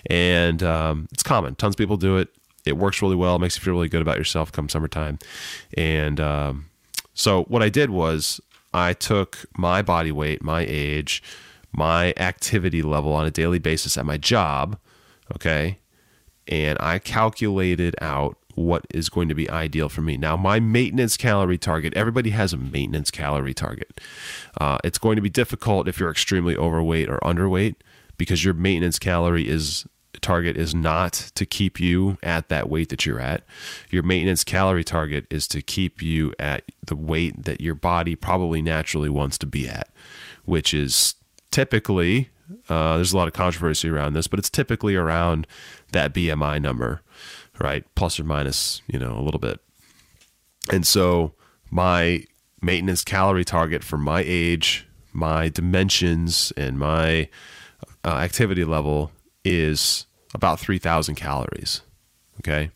and 0.07 0.65
um, 0.65 1.07
it's 1.13 1.23
common. 1.23 1.55
Tons 1.55 1.75
of 1.75 1.79
people 1.79 1.97
do 1.97 2.17
it 2.17 2.35
it 2.67 2.77
works 2.77 3.01
really 3.01 3.17
well. 3.17 3.37
It 3.37 3.39
makes 3.39 3.57
you 3.57 3.63
feel 3.63 3.75
really 3.75 3.89
good 3.89 4.03
about 4.03 4.19
yourself 4.19 4.53
come 4.53 4.69
summertime. 4.69 5.19
And 5.77 6.21
um, 6.21 6.67
so 7.15 7.45
what 7.45 7.63
I 7.63 7.69
did 7.69 7.91
was 7.91 8.41
I 8.75 8.93
took 8.93 9.47
my 9.57 9.81
body 9.81 10.13
weight, 10.13 10.43
my 10.43 10.67
age, 10.69 11.23
my 11.73 12.13
activity 12.17 12.83
level 12.83 13.13
on 13.13 13.27
a 13.27 13.31
daily 13.31 13.59
basis 13.59 13.97
at 13.97 14.05
my 14.05 14.17
job, 14.17 14.79
okay, 15.35 15.79
and 16.49 16.77
I 16.81 16.99
calculated 16.99 17.95
out 18.01 18.37
what 18.55 18.87
is 18.93 19.11
going 19.11 19.29
to 19.29 19.35
be 19.35 19.49
ideal 19.51 19.89
for 19.89 20.01
me. 20.01 20.17
Now, 20.17 20.37
my 20.37 20.61
maintenance 20.61 21.17
calorie 21.17 21.59
target, 21.59 21.93
everybody 21.95 22.31
has 22.31 22.53
a 22.55 22.57
maintenance 22.57 23.11
calorie 23.11 23.53
target. 23.53 24.01
Uh, 24.59 24.79
it's 24.83 24.99
going 24.99 25.17
to 25.17 25.23
be 25.23 25.29
difficult 25.29 25.89
if 25.89 26.01
you're 26.01 26.11
extremely 26.11 26.57
overweight 26.57 27.11
or 27.11 27.19
underweight 27.19 27.77
because 28.17 28.45
your 28.45 28.55
maintenance 28.55 28.99
calorie 28.99 29.47
is 29.47 29.87
target 30.21 30.57
is 30.57 30.75
not 30.75 31.13
to 31.35 31.47
keep 31.47 31.81
you 31.81 32.19
at 32.23 32.49
that 32.49 32.69
weight 32.69 32.89
that 32.91 33.07
you're 33.07 33.21
at. 33.21 33.45
Your 33.91 34.03
maintenance 34.03 34.45
calorie 34.45 34.85
target 34.85 35.27
is 35.31 35.47
to 35.49 35.63
keep 35.63 36.03
you 36.03 36.33
at 36.39 36.65
the 36.85 36.97
weight 36.97 37.45
that 37.45 37.61
your 37.61 37.75
body 37.75 38.15
probably 38.15 38.63
naturally 38.63 39.09
wants 39.09 39.39
to 39.39 39.47
be 39.47 39.69
at, 39.69 39.89
which 40.45 40.75
is 40.75 41.15
typically, 41.51 42.31
uh, 42.69 42.97
there's 42.97 43.13
a 43.13 43.17
lot 43.17 43.29
of 43.29 43.35
controversy 43.35 43.89
around 43.89 44.15
this, 44.15 44.27
but 44.27 44.39
it's 44.39 44.51
typically 44.51 44.95
around 44.95 45.47
that 45.93 46.13
BMI 46.13 46.61
number, 46.61 47.03
right? 47.59 47.85
Plus 47.95 48.21
or 48.21 48.25
minus, 48.25 48.83
you 48.87 48.99
know, 48.99 49.19
a 49.19 49.23
little 49.23 49.41
bit. 49.41 49.61
And 50.73 50.87
so 50.87 51.35
my 51.71 52.25
maintenance 52.61 53.05
calorie 53.05 53.45
target 53.45 53.85
for 53.85 53.99
my 53.99 54.23
age, 54.27 54.87
my 55.13 55.49
dimensions, 55.49 56.53
and 56.57 56.79
my 56.79 57.29
uh, 58.05 58.17
activity 58.17 58.65
level 58.65 59.11
is 59.47 60.07
about 60.35 60.59
3,000 60.59 61.15
calories. 61.15 61.83
Okay. 62.41 62.71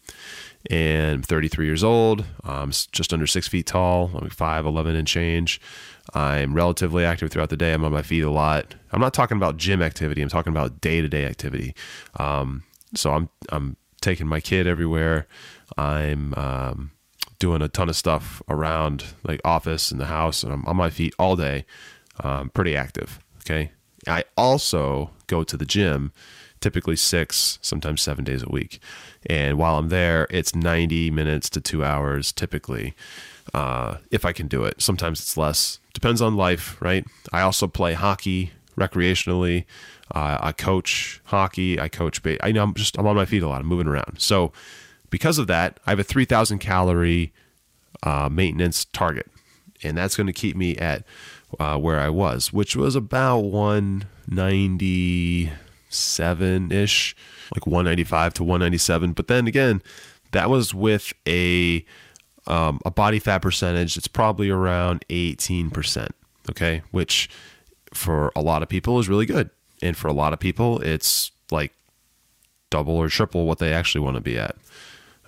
And 0.71 1.16
I'm 1.16 1.23
33 1.23 1.66
years 1.66 1.83
old. 1.83 2.25
I'm 2.44 2.71
just 2.71 3.12
under 3.12 3.27
six 3.27 3.49
feet 3.49 3.66
tall. 3.66 4.11
I'm 4.14 4.31
5'11 4.31 4.97
and 4.97 5.09
change. 5.09 5.61
I'm 6.14 6.55
relatively 6.55 7.05
active 7.05 7.31
throughout 7.31 7.51
the 7.51 7.57
day. 7.57 7.73
I'm 7.73 7.85
on 7.85 7.92
my 7.92 8.03
feet 8.03 8.23
a 8.23 8.31
lot. 8.31 8.75
I'm 8.92 9.01
not 9.01 9.14
talking 9.14 9.37
about 9.37 9.57
gym 9.57 9.83
activity. 9.83 10.23
I'm 10.23 10.29
talking 10.29 10.53
about 10.53 10.81
day 10.81 11.01
to 11.01 11.09
day 11.09 11.25
activity. 11.25 11.75
Um, 12.18 12.62
so 12.94 13.12
I'm, 13.12 13.29
I'm 13.51 13.77
taking 14.01 14.27
my 14.27 14.40
kid 14.40 14.66
everywhere. 14.66 15.27
I'm, 15.77 16.35
um, 16.35 16.92
doing 17.38 17.62
a 17.62 17.68
ton 17.68 17.88
of 17.88 17.97
stuff 17.97 18.42
around 18.49 19.05
like 19.25 19.40
office 19.44 19.90
and 19.90 19.99
the 19.99 20.07
house 20.07 20.42
and 20.42 20.53
I'm 20.53 20.64
on 20.66 20.77
my 20.77 20.90
feet 20.90 21.14
all 21.18 21.37
day. 21.37 21.64
Um, 22.23 22.51
pretty 22.51 22.77
active. 22.77 23.18
Okay. 23.38 23.73
I 24.07 24.25
also 24.37 25.11
go 25.27 25.42
to 25.42 25.57
the 25.57 25.64
gym 25.64 26.12
typically 26.61 26.96
six, 26.96 27.59
sometimes 27.62 28.03
seven 28.03 28.25
days 28.25 28.42
a 28.42 28.49
week. 28.49 28.81
And 29.27 29.59
while 29.59 29.79
I'm 29.79 29.88
there, 29.88 30.27
it's 30.31 30.55
90 30.55 31.11
minutes 31.11 31.51
to 31.51 31.61
two 31.61 31.85
hours 31.85 32.33
typically, 32.33 32.94
uh, 33.55 33.96
if 34.11 34.25
I 34.25 34.33
can 34.33 34.49
do 34.49 34.64
it. 34.64 34.81
Sometimes 34.81 35.20
it's 35.20 35.37
less. 35.37 35.79
Depends 35.92 36.23
on 36.23 36.37
life, 36.37 36.81
right? 36.81 37.05
I 37.33 37.40
also 37.42 37.66
play 37.66 37.94
hockey 37.94 38.53
recreationally. 38.77 39.64
Uh, 40.14 40.38
I 40.40 40.53
coach 40.53 41.20
hockey. 41.25 41.81
I 41.81 41.88
coach. 41.88 42.23
Ba- 42.23 42.44
I 42.44 42.53
know 42.53 42.62
I'm 42.64 42.75
just 42.75 42.99
I'm 42.99 43.07
on 43.07 43.16
my 43.16 43.27
feet 43.27 43.42
a 43.42 43.49
lot. 43.49 43.61
I'm 43.61 43.66
moving 43.66 43.87
around. 43.87 44.16
So 44.18 44.53
because 45.11 45.38
of 45.38 45.46
that, 45.49 45.79
I 45.87 45.90
have 45.90 45.99
a 45.99 46.05
3,000 46.05 46.59
calorie 46.59 47.33
uh, 48.03 48.29
maintenance 48.31 48.87
target, 48.87 49.31
and 49.83 49.96
that's 49.96 50.16
going 50.16 50.27
to 50.27 50.33
keep 50.33 50.57
me 50.57 50.77
at 50.77 51.05
uh, 51.59 51.77
where 51.79 52.01
I 52.01 52.09
was, 52.09 52.53
which 52.53 52.77
was 52.77 52.96
about 52.96 53.40
190 53.40 55.51
seven 55.90 56.72
ish, 56.72 57.14
like 57.55 57.66
195 57.66 58.35
to 58.35 58.44
197. 58.44 59.12
But 59.12 59.29
then 59.29 59.46
again, 59.46 59.83
that 60.33 60.48
was 60.48 60.74
with 60.74 61.12
a 61.29 61.85
um, 62.46 62.81
a 62.85 62.90
body 62.90 63.18
fat 63.18 63.40
percentage 63.42 63.94
that's 63.94 64.09
probably 64.09 64.50
around 64.50 65.05
18%. 65.09 66.09
Okay, 66.50 66.83
which 66.90 67.29
for 67.92 68.33
a 68.35 68.40
lot 68.40 68.62
of 68.62 68.68
people 68.68 68.98
is 68.98 69.09
really 69.09 69.26
good, 69.26 69.50
and 69.83 69.96
for 69.96 70.09
a 70.09 70.12
lot 70.12 70.33
of 70.33 70.40
people, 70.40 70.81
it's 70.81 71.31
like 71.50 71.72
double 72.70 72.96
or 72.96 73.09
triple 73.09 73.46
what 73.46 73.59
they 73.59 73.72
actually 73.72 74.00
want 74.00 74.16
to 74.16 74.20
be 74.20 74.38
at. 74.38 74.57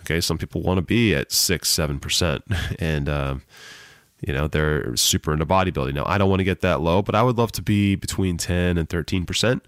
Okay, 0.01 0.21
some 0.21 0.39
people 0.39 0.63
want 0.63 0.79
to 0.79 0.83
be 0.83 1.15
at 1.15 1.31
six, 1.31 1.69
seven 1.69 2.01
percent, 2.01 2.45
and 2.79 3.09
um, 3.09 3.43
you 4.21 4.33
know 4.33 4.49
they're 4.49 4.97
super 4.97 5.33
into 5.33 5.47
bodybuilding. 5.47 5.95
Now, 5.95 6.05
I 6.07 6.19
don't 6.19 6.31
want 6.31 6.41
to 6.41 6.45
get 6.45 6.61
that 6.63 6.81
low, 6.81 7.03
but 7.03 7.15
I 7.15 7.23
would 7.23 7.39
love 7.39 7.53
to 7.53 7.63
be 7.63 7.95
between 7.95 8.37
10 8.37 8.79
and 8.79 8.89
13 8.89 9.27
percent. 9.27 9.65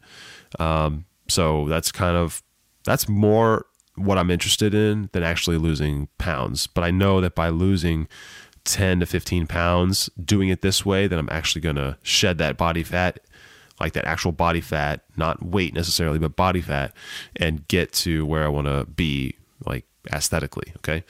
Um, 0.59 1.05
so 1.29 1.67
that's 1.69 1.90
kind 1.93 2.17
of 2.17 2.43
that's 2.85 3.09
more 3.09 3.67
what 3.97 4.19
I'm 4.19 4.31
interested 4.31 4.75
in 4.75 5.09
than 5.12 5.23
actually 5.23 5.57
losing 5.57 6.09
pounds. 6.19 6.67
But 6.67 6.85
I 6.85 6.90
know 6.90 7.21
that 7.21 7.35
by 7.35 7.49
losing 7.49 8.09
10 8.64 9.01
to 9.01 9.07
15 9.07 9.47
pounds, 9.47 10.11
doing 10.23 10.49
it 10.49 10.62
this 10.62 10.85
way, 10.85 11.07
then 11.07 11.19
I'm 11.19 11.29
actually 11.31 11.61
going 11.61 11.77
to 11.77 11.97
shed 12.03 12.38
that 12.38 12.57
body 12.57 12.83
fat, 12.83 13.21
like 13.81 13.93
that 13.93 14.05
actual 14.05 14.33
body 14.33 14.61
fat, 14.61 15.05
not 15.17 15.45
weight 15.45 15.75
necessarily, 15.75 16.19
but 16.19 16.37
body 16.37 16.61
fat, 16.61 16.93
and 17.37 17.67
get 17.69 17.93
to 17.93 18.27
where 18.27 18.45
I 18.45 18.49
want 18.49 18.67
to 18.67 18.85
be, 18.87 19.37
like 19.64 19.85
aesthetically. 20.12 20.73
Okay. 20.79 21.05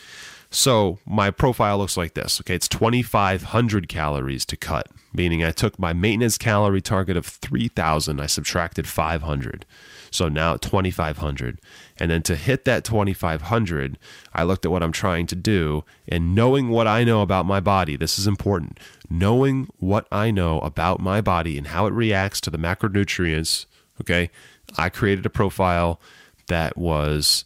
So 0.55 1.01
my 1.05 1.33
profile 1.33 1.79
looks 1.79 1.97
like 1.97 2.15
this. 2.15 2.41
Okay, 2.41 2.55
it's 2.55 2.69
2,500 2.69 3.89
calories 3.89 4.47
to 4.47 4.57
cut, 4.57 4.87
meaning 5.13 5.45
I 5.45 5.51
took 5.51 5.81
my 5.81 5.93
maintenance 5.93 6.39
calorie 6.39 6.81
target 6.81 7.17
of 7.17 7.27
3,000, 7.27 8.21
I 8.21 8.27
subtracted 8.27 8.87
500. 8.87 9.67
So 10.13 10.29
now 10.29 10.57
2,500. 10.57 11.61
And 11.99 12.09
then 12.13 12.23
to 12.23 12.37
hit 12.37 12.65
that 12.67 12.85
2,500, 12.85 13.99
I 14.33 14.45
looked 14.45 14.65
at 14.65 14.71
what 14.71 14.85
I'm 14.85 14.93
trying 14.93 15.27
to 15.27 15.35
do 15.35 15.85
and 16.07 16.37
knowing 16.37 16.69
what 16.69 16.87
I 16.87 17.03
know 17.03 17.23
about 17.23 17.47
my 17.47 17.59
body, 17.59 17.97
this 17.97 18.17
is 18.17 18.29
important. 18.29 18.79
Knowing 19.11 19.69
what 19.81 20.07
I 20.13 20.31
know 20.31 20.61
about 20.61 21.01
my 21.01 21.21
body 21.21 21.59
and 21.59 21.67
how 21.67 21.87
it 21.87 21.93
reacts 21.93 22.41
to 22.43 22.51
the 22.51 22.59
macronutrients, 22.59 23.67
okay, 24.01 24.31
I 24.79 24.89
created 24.89 25.27
a 25.27 25.31
profile 25.31 26.01
that 26.47 26.77
was 26.77 27.45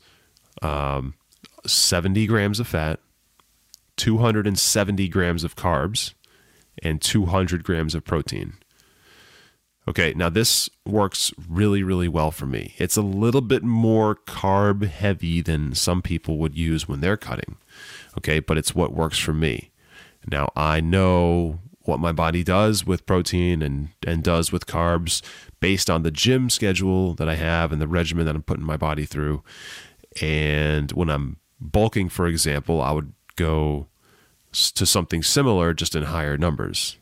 um, 0.61 1.14
70 1.66 2.27
grams 2.27 2.61
of 2.61 2.66
fat, 2.66 3.01
270 3.97 5.09
grams 5.09 5.44
of 5.44 5.57
carbs 5.57 6.14
and 6.83 7.01
200 7.01 7.64
grams 7.64 7.94
of 7.94 8.05
protein. 8.05 8.55
Okay, 9.88 10.12
now 10.14 10.29
this 10.29 10.68
works 10.85 11.33
really, 11.49 11.83
really 11.83 12.09
well 12.09 12.31
for 12.31 12.44
me. 12.44 12.75
It's 12.77 12.99
a 12.99 13.03
little 13.03 13.40
bit 13.40 13.62
more 13.62 14.14
carb 14.14 14.87
heavy 14.87 15.40
than 15.40 15.75
some 15.75 16.03
people 16.03 16.37
would 16.38 16.55
use 16.55 16.87
when 16.87 17.01
they're 17.01 17.16
cutting. 17.16 17.57
Okay, 18.18 18.38
but 18.38 18.59
it's 18.59 18.75
what 18.75 18.92
works 18.92 19.18
for 19.18 19.33
me. 19.33 19.71
Now 20.31 20.53
I 20.55 20.81
know 20.81 21.61
what 21.85 22.01
my 22.01 22.12
body 22.12 22.44
does 22.44 22.85
with 22.87 23.07
protein 23.07 23.62
and, 23.62 23.88
and 24.07 24.23
does 24.23 24.53
with 24.53 24.66
carbs 24.66 25.23
based 25.59 25.88
on 25.88 26.03
the 26.03 26.11
gym 26.11 26.51
schedule 26.51 27.14
that 27.14 27.31
I 27.31 27.37
have 27.37 27.73
and 27.73 27.81
the 27.81 27.88
regimen 27.88 28.27
that 28.27 28.37
I'm 28.37 28.42
putting 28.42 28.66
my 28.66 28.77
body 28.77 29.07
through. 29.07 29.42
And 30.21 30.92
when 30.92 31.09
I'm 31.09 31.38
bulking, 31.61 32.09
for 32.09 32.27
example, 32.27 32.81
I 32.81 32.92
would 32.92 33.12
go 33.37 33.87
to 34.53 34.87
something 34.87 35.23
similar, 35.23 35.75
just 35.75 35.94
in 35.94 36.05
higher 36.05 36.37
numbers. 36.37 36.97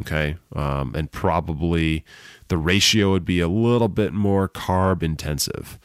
Okay. 0.00 0.36
Um, 0.54 0.94
and 0.94 1.10
probably 1.10 2.04
the 2.48 2.56
ratio 2.56 3.10
would 3.10 3.24
be 3.24 3.40
a 3.40 3.48
little 3.48 3.88
bit 3.88 4.12
more 4.12 4.48
carb 4.48 5.02
intensive. 5.02 5.78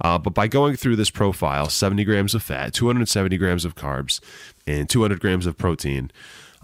Uh, 0.00 0.18
but 0.18 0.34
by 0.34 0.48
going 0.48 0.76
through 0.76 0.96
this 0.96 1.10
profile 1.10 1.68
70 1.68 2.04
grams 2.04 2.34
of 2.34 2.42
fat, 2.42 2.74
270 2.74 3.36
grams 3.38 3.64
of 3.64 3.74
carbs, 3.74 4.20
and 4.66 4.88
200 4.90 5.20
grams 5.20 5.46
of 5.46 5.56
protein 5.56 6.10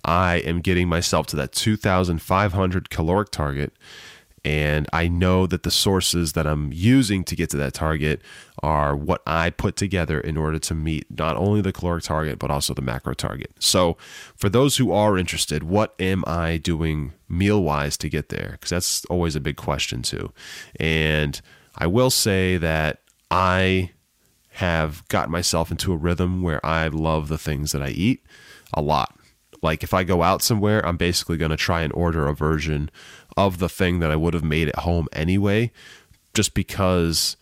I 0.04 0.36
am 0.36 0.60
getting 0.60 0.88
myself 0.88 1.26
to 1.28 1.36
that 1.36 1.52
2,500 1.52 2.90
caloric 2.90 3.30
target. 3.30 3.72
And 4.44 4.86
I 4.92 5.08
know 5.08 5.46
that 5.46 5.62
the 5.62 5.70
sources 5.70 6.32
that 6.32 6.46
I'm 6.46 6.72
using 6.72 7.24
to 7.24 7.36
get 7.36 7.50
to 7.50 7.56
that 7.58 7.74
target 7.74 8.22
are 8.62 8.96
what 8.96 9.22
I 9.26 9.50
put 9.50 9.76
together 9.76 10.20
in 10.20 10.36
order 10.36 10.58
to 10.58 10.74
meet 10.74 11.06
not 11.10 11.36
only 11.36 11.60
the 11.60 11.72
caloric 11.72 12.04
target, 12.04 12.38
but 12.38 12.50
also 12.50 12.74
the 12.74 12.82
macro 12.82 13.14
target. 13.14 13.52
So, 13.58 13.96
for 14.36 14.48
those 14.48 14.76
who 14.76 14.92
are 14.92 15.18
interested, 15.18 15.62
what 15.62 15.94
am 16.00 16.24
I 16.26 16.56
doing 16.56 17.12
meal 17.28 17.62
wise 17.62 17.96
to 17.98 18.08
get 18.08 18.28
there? 18.28 18.50
Because 18.52 18.70
that's 18.70 19.04
always 19.06 19.36
a 19.36 19.40
big 19.40 19.56
question, 19.56 20.02
too. 20.02 20.32
And 20.78 21.40
I 21.76 21.86
will 21.86 22.10
say 22.10 22.56
that 22.56 23.00
I 23.30 23.90
have 24.58 25.06
gotten 25.08 25.30
myself 25.30 25.70
into 25.70 25.92
a 25.92 25.96
rhythm 25.96 26.42
where 26.42 26.64
I 26.66 26.88
love 26.88 27.28
the 27.28 27.38
things 27.38 27.72
that 27.72 27.82
I 27.82 27.90
eat 27.90 28.24
a 28.74 28.82
lot. 28.82 29.14
Like 29.62 29.82
if 29.82 29.94
I 29.94 30.04
go 30.04 30.22
out 30.22 30.42
somewhere, 30.42 30.84
I'm 30.84 30.96
basically 30.96 31.36
going 31.36 31.50
to 31.50 31.56
try 31.56 31.82
and 31.82 31.92
order 31.92 32.26
a 32.26 32.34
version 32.34 32.90
of 33.38 33.58
the 33.58 33.68
thing 33.68 34.00
that 34.00 34.10
I 34.10 34.16
would 34.16 34.34
have 34.34 34.42
made 34.42 34.68
at 34.68 34.80
home 34.80 35.06
anyway, 35.12 35.70
just 36.34 36.54
because 36.54 37.36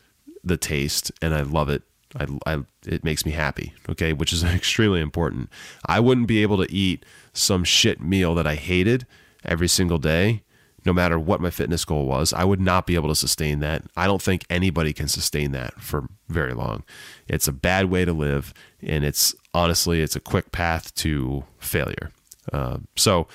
the 0.45 0.59
taste 0.59 1.11
and 1.23 1.35
I 1.35 1.41
love 1.41 1.71
it. 1.71 1.83
I, 2.15 2.27
I, 2.47 2.59
it 2.87 3.03
makes 3.03 3.27
me 3.27 3.33
happy, 3.33 3.73
okay, 3.89 4.13
which 4.13 4.33
is 4.33 4.45
extremely 4.45 5.01
important. 5.01 5.49
I 5.87 6.01
wouldn't 6.01 6.29
be 6.29 6.43
able 6.43 6.59
to 6.65 6.71
eat 6.73 7.05
some 7.33 7.65
shit 7.65 8.01
meal 8.01 8.35
that 8.35 8.47
I 8.47 8.55
hated 8.57 9.07
every 9.43 9.69
single 9.69 9.99
day, 9.99 10.43
no 10.85 10.93
matter 10.93 11.19
what 11.19 11.41
my 11.41 11.51
fitness 11.51 11.85
goal 11.85 12.07
was. 12.07 12.33
I 12.33 12.45
would 12.45 12.61
not 12.61 12.87
be 12.87 12.95
able 12.95 13.09
to 13.09 13.15
sustain 13.15 13.61
that. 13.61 13.83
I 13.97 14.07
don't 14.07 14.23
think 14.23 14.45
anybody 14.51 14.93
can 14.93 15.09
sustain 15.09 15.53
that 15.53 15.81
for 15.81 16.09
very 16.29 16.53
long. 16.53 16.85
It's 17.27 17.49
a 17.49 17.53
bad 17.53 17.87
way 17.87 18.05
to 18.05 18.13
live, 18.13 18.53
and 18.83 19.03
it's 19.03 19.35
honestly, 19.55 20.03
it's 20.03 20.17
a 20.17 20.21
quick 20.21 20.53
path 20.53 20.95
to 20.97 21.45
failure. 21.59 22.13
Uh, 22.53 22.79
so, 22.97 23.27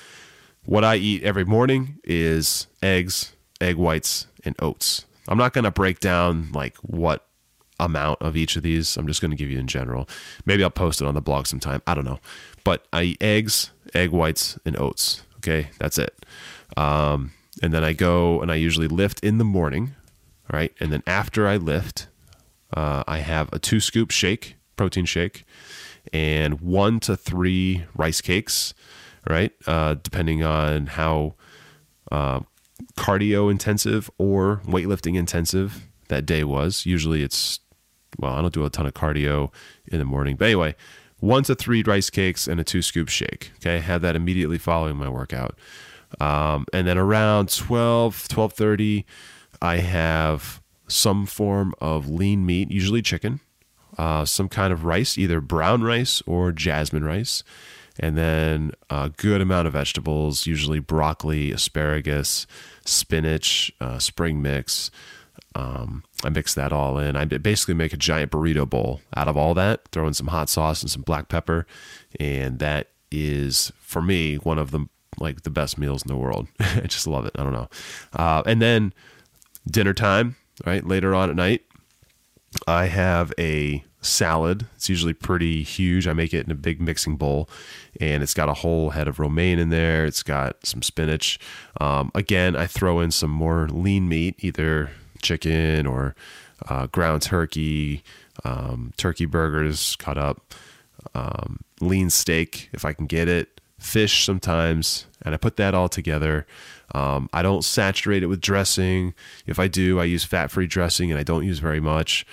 what 0.64 0.84
I 0.84 0.96
eat 0.96 1.22
every 1.22 1.44
morning 1.44 1.98
is 2.04 2.66
eggs, 2.82 3.32
egg 3.60 3.76
whites, 3.76 4.26
and 4.44 4.54
oats. 4.60 5.06
I'm 5.28 5.38
not 5.38 5.52
going 5.52 5.64
to 5.64 5.70
break 5.70 6.00
down 6.00 6.50
like 6.52 6.76
what 6.78 7.26
amount 7.78 8.22
of 8.22 8.36
each 8.36 8.56
of 8.56 8.62
these. 8.62 8.96
I'm 8.96 9.06
just 9.06 9.20
going 9.20 9.30
to 9.30 9.36
give 9.36 9.50
you 9.50 9.58
in 9.58 9.66
general. 9.66 10.08
Maybe 10.44 10.62
I'll 10.62 10.70
post 10.70 11.00
it 11.00 11.06
on 11.06 11.14
the 11.14 11.20
blog 11.20 11.46
sometime. 11.46 11.82
I 11.86 11.94
don't 11.94 12.04
know. 12.04 12.20
But 12.64 12.86
I 12.92 13.02
eat 13.02 13.22
eggs, 13.22 13.70
egg 13.94 14.10
whites, 14.10 14.58
and 14.64 14.78
oats. 14.78 15.22
Okay, 15.38 15.70
that's 15.78 15.98
it. 15.98 16.24
Um, 16.76 17.32
and 17.62 17.72
then 17.72 17.82
I 17.84 17.92
go 17.92 18.40
and 18.40 18.50
I 18.50 18.54
usually 18.56 18.88
lift 18.88 19.20
in 19.20 19.38
the 19.38 19.44
morning. 19.44 19.94
Right. 20.52 20.72
And 20.80 20.92
then 20.92 21.02
after 21.06 21.48
I 21.48 21.56
lift, 21.56 22.08
uh, 22.76 23.04
I 23.06 23.18
have 23.18 23.52
a 23.52 23.58
two 23.58 23.80
scoop 23.80 24.10
shake, 24.10 24.56
protein 24.76 25.06
shake 25.06 25.44
and 26.12 26.60
one 26.60 27.00
to 27.00 27.16
three 27.16 27.84
rice 27.94 28.20
cakes, 28.20 28.74
right? 29.28 29.52
Uh, 29.66 29.94
depending 30.02 30.42
on 30.42 30.86
how 30.86 31.34
uh, 32.10 32.40
cardio 32.96 33.50
intensive 33.50 34.10
or 34.18 34.60
weightlifting 34.66 35.16
intensive 35.16 35.88
that 36.08 36.26
day 36.26 36.44
was. 36.44 36.84
Usually 36.86 37.22
it's, 37.22 37.60
well, 38.18 38.34
I 38.34 38.40
don't 38.40 38.52
do 38.52 38.64
a 38.64 38.70
ton 38.70 38.86
of 38.86 38.94
cardio 38.94 39.52
in 39.86 39.98
the 39.98 40.04
morning. 40.04 40.36
But 40.36 40.46
anyway, 40.46 40.74
one 41.20 41.44
to 41.44 41.54
three 41.54 41.82
rice 41.82 42.10
cakes 42.10 42.48
and 42.48 42.60
a 42.60 42.64
two 42.64 42.82
scoop 42.82 43.08
shake. 43.08 43.52
Okay. 43.56 43.76
I 43.76 43.80
have 43.80 44.02
that 44.02 44.16
immediately 44.16 44.58
following 44.58 44.96
my 44.96 45.08
workout. 45.08 45.58
Um, 46.20 46.66
and 46.72 46.86
then 46.86 46.98
around 46.98 47.54
12, 47.54 48.28
1230, 48.30 49.06
I 49.62 49.76
have 49.76 50.60
some 50.88 51.24
form 51.24 51.74
of 51.80 52.08
lean 52.08 52.44
meat, 52.44 52.70
usually 52.70 53.00
chicken, 53.00 53.40
uh, 53.96 54.24
some 54.24 54.48
kind 54.48 54.72
of 54.72 54.84
rice, 54.84 55.16
either 55.16 55.40
brown 55.40 55.82
rice 55.82 56.22
or 56.26 56.52
jasmine 56.52 57.04
rice, 57.04 57.42
and 57.98 58.16
then 58.16 58.72
a 58.90 59.10
good 59.16 59.40
amount 59.40 59.66
of 59.66 59.74
vegetables, 59.74 60.46
usually 60.46 60.78
broccoli, 60.78 61.52
asparagus, 61.52 62.46
spinach, 62.84 63.72
uh, 63.80 63.98
spring 63.98 64.42
mix. 64.42 64.90
Um, 65.54 66.02
I 66.24 66.30
mix 66.30 66.54
that 66.54 66.72
all 66.72 66.98
in. 66.98 67.16
I 67.16 67.24
basically 67.24 67.74
make 67.74 67.92
a 67.92 67.98
giant 67.98 68.32
burrito 68.32 68.68
bowl 68.68 69.00
out 69.14 69.28
of 69.28 69.36
all 69.36 69.54
that, 69.54 69.88
throw 69.88 70.06
in 70.06 70.14
some 70.14 70.28
hot 70.28 70.48
sauce 70.48 70.82
and 70.82 70.90
some 70.90 71.02
black 71.02 71.28
pepper, 71.28 71.66
and 72.18 72.58
that 72.58 72.88
is 73.10 73.70
for 73.78 74.00
me 74.00 74.36
one 74.36 74.58
of 74.58 74.70
the 74.70 74.86
like 75.18 75.42
the 75.42 75.50
best 75.50 75.78
meals 75.78 76.02
in 76.02 76.08
the 76.08 76.16
world. 76.16 76.48
I 76.60 76.86
just 76.86 77.06
love 77.06 77.26
it. 77.26 77.32
I 77.36 77.42
don't 77.42 77.52
know. 77.52 77.68
Uh, 78.14 78.42
and 78.46 78.62
then 78.62 78.94
dinner 79.70 79.92
time, 79.92 80.36
right 80.64 80.86
later 80.86 81.14
on 81.14 81.28
at 81.28 81.36
night, 81.36 81.62
I 82.66 82.86
have 82.86 83.32
a 83.38 83.84
salad. 84.02 84.66
It's 84.74 84.88
usually 84.88 85.14
pretty 85.14 85.62
huge. 85.62 86.06
I 86.06 86.12
make 86.12 86.34
it 86.34 86.44
in 86.44 86.52
a 86.52 86.56
big 86.56 86.80
mixing 86.80 87.16
bowl, 87.16 87.48
and 88.00 88.22
it's 88.22 88.34
got 88.34 88.48
a 88.48 88.54
whole 88.54 88.90
head 88.90 89.08
of 89.08 89.18
romaine 89.18 89.58
in 89.58 89.70
there. 89.70 90.04
It's 90.04 90.22
got 90.22 90.66
some 90.66 90.82
spinach. 90.82 91.38
Um, 91.80 92.10
again, 92.14 92.54
I 92.56 92.66
throw 92.66 93.00
in 93.00 93.10
some 93.10 93.30
more 93.30 93.68
lean 93.68 94.08
meat, 94.08 94.36
either 94.40 94.90
chicken 95.22 95.86
or 95.86 96.14
uh, 96.68 96.86
ground 96.88 97.22
turkey, 97.22 98.02
um, 98.44 98.92
turkey 98.96 99.24
burgers 99.24 99.96
cut 99.96 100.18
up, 100.18 100.54
um, 101.14 101.60
lean 101.80 102.10
steak 102.10 102.68
if 102.72 102.84
I 102.84 102.92
can 102.92 103.06
get 103.06 103.28
it, 103.28 103.60
fish 103.78 104.24
sometimes, 104.24 105.06
and 105.22 105.34
I 105.34 105.38
put 105.38 105.56
that 105.56 105.74
all 105.74 105.88
together. 105.88 106.46
Um, 106.94 107.30
I 107.32 107.42
don't 107.42 107.64
saturate 107.64 108.22
it 108.22 108.26
with 108.26 108.40
dressing. 108.40 109.14
If 109.46 109.58
I 109.58 109.66
do, 109.66 109.98
I 109.98 110.04
use 110.04 110.24
fat 110.24 110.50
free 110.50 110.66
dressing 110.66 111.10
and 111.10 111.18
I 111.18 111.22
don't 111.22 111.44
use 111.44 111.58
very 111.58 111.80
much. 111.80 112.26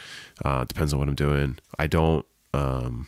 Uh, 0.43 0.63
depends 0.63 0.93
on 0.93 0.99
what 0.99 1.09
I'm 1.09 1.15
doing. 1.15 1.57
I 1.77 1.87
don't, 1.87 2.25
um, 2.53 3.07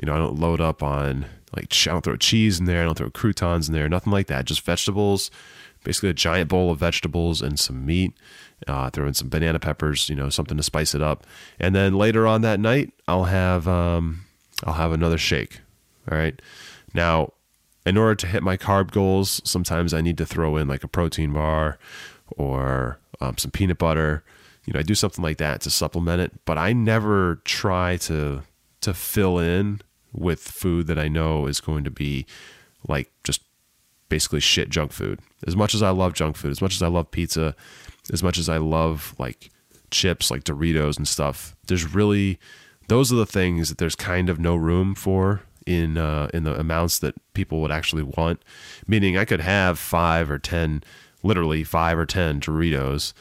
you 0.00 0.06
know, 0.06 0.14
I 0.14 0.18
don't 0.18 0.38
load 0.38 0.60
up 0.60 0.82
on 0.82 1.26
like, 1.56 1.74
I 1.86 1.90
don't 1.90 2.02
throw 2.02 2.16
cheese 2.16 2.60
in 2.60 2.66
there. 2.66 2.82
I 2.82 2.84
don't 2.84 2.96
throw 2.96 3.10
croutons 3.10 3.68
in 3.68 3.74
there, 3.74 3.88
nothing 3.88 4.12
like 4.12 4.28
that. 4.28 4.44
Just 4.44 4.64
vegetables, 4.64 5.30
basically 5.82 6.10
a 6.10 6.14
giant 6.14 6.48
bowl 6.48 6.70
of 6.70 6.78
vegetables 6.78 7.42
and 7.42 7.58
some 7.58 7.84
meat. 7.84 8.14
Uh, 8.68 8.90
throw 8.90 9.06
in 9.06 9.14
some 9.14 9.28
banana 9.28 9.58
peppers, 9.58 10.08
you 10.08 10.14
know, 10.14 10.28
something 10.28 10.56
to 10.56 10.62
spice 10.62 10.94
it 10.94 11.02
up. 11.02 11.26
And 11.58 11.74
then 11.74 11.94
later 11.94 12.26
on 12.26 12.42
that 12.42 12.60
night, 12.60 12.92
I'll 13.08 13.24
have, 13.24 13.66
um, 13.66 14.26
I'll 14.64 14.74
have 14.74 14.92
another 14.92 15.18
shake. 15.18 15.60
All 16.10 16.18
right. 16.18 16.40
Now, 16.92 17.32
in 17.86 17.96
order 17.96 18.14
to 18.14 18.26
hit 18.26 18.42
my 18.42 18.56
carb 18.56 18.90
goals, 18.90 19.40
sometimes 19.44 19.94
I 19.94 20.02
need 20.02 20.18
to 20.18 20.26
throw 20.26 20.56
in 20.56 20.68
like 20.68 20.84
a 20.84 20.88
protein 20.88 21.32
bar 21.32 21.78
or 22.36 22.98
um, 23.20 23.38
some 23.38 23.50
peanut 23.50 23.78
butter. 23.78 24.22
You 24.66 24.72
know, 24.74 24.80
I 24.80 24.82
do 24.82 24.94
something 24.94 25.22
like 25.22 25.38
that 25.38 25.60
to 25.62 25.70
supplement 25.70 26.20
it, 26.20 26.32
but 26.44 26.58
I 26.58 26.72
never 26.72 27.40
try 27.44 27.96
to 27.98 28.42
to 28.82 28.94
fill 28.94 29.38
in 29.38 29.80
with 30.12 30.40
food 30.40 30.86
that 30.86 30.98
I 30.98 31.08
know 31.08 31.46
is 31.46 31.60
going 31.60 31.84
to 31.84 31.90
be 31.90 32.26
like 32.88 33.10
just 33.24 33.42
basically 34.08 34.40
shit 34.40 34.70
junk 34.70 34.92
food. 34.92 35.20
As 35.46 35.56
much 35.56 35.74
as 35.74 35.82
I 35.82 35.90
love 35.90 36.14
junk 36.14 36.36
food, 36.36 36.50
as 36.50 36.62
much 36.62 36.74
as 36.74 36.82
I 36.82 36.88
love 36.88 37.10
pizza, 37.10 37.54
as 38.12 38.22
much 38.22 38.38
as 38.38 38.48
I 38.48 38.58
love 38.58 39.14
like 39.18 39.50
chips 39.90 40.30
like 40.30 40.44
Doritos 40.44 40.96
and 40.96 41.08
stuff, 41.08 41.56
there's 41.66 41.94
really 41.94 42.38
those 42.88 43.12
are 43.12 43.16
the 43.16 43.26
things 43.26 43.68
that 43.68 43.78
there's 43.78 43.94
kind 43.94 44.28
of 44.28 44.38
no 44.38 44.56
room 44.56 44.94
for 44.94 45.42
in 45.66 45.96
uh, 45.96 46.28
in 46.34 46.44
the 46.44 46.58
amounts 46.58 46.98
that 46.98 47.14
people 47.34 47.60
would 47.60 47.70
actually 47.70 48.02
want. 48.02 48.42
Meaning, 48.86 49.16
I 49.16 49.24
could 49.24 49.40
have 49.40 49.78
five 49.78 50.30
or 50.30 50.38
ten, 50.38 50.82
literally 51.22 51.64
five 51.64 51.96
or 51.98 52.06
ten 52.06 52.40
Doritos, 52.40 53.12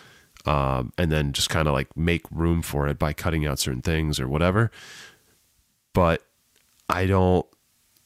um, 0.46 0.94
and 0.98 1.12
then 1.12 1.34
just 1.34 1.50
kind 1.50 1.68
of 1.68 1.74
like 1.74 1.96
make 1.98 2.24
room 2.32 2.62
for 2.62 2.88
it 2.88 2.98
by 2.98 3.14
cutting 3.14 3.46
out 3.46 3.60
certain 3.60 3.82
things 3.82 4.20
or 4.20 4.28
whatever. 4.28 4.72
But 5.94 6.24
I 6.90 7.06
don't 7.06 7.46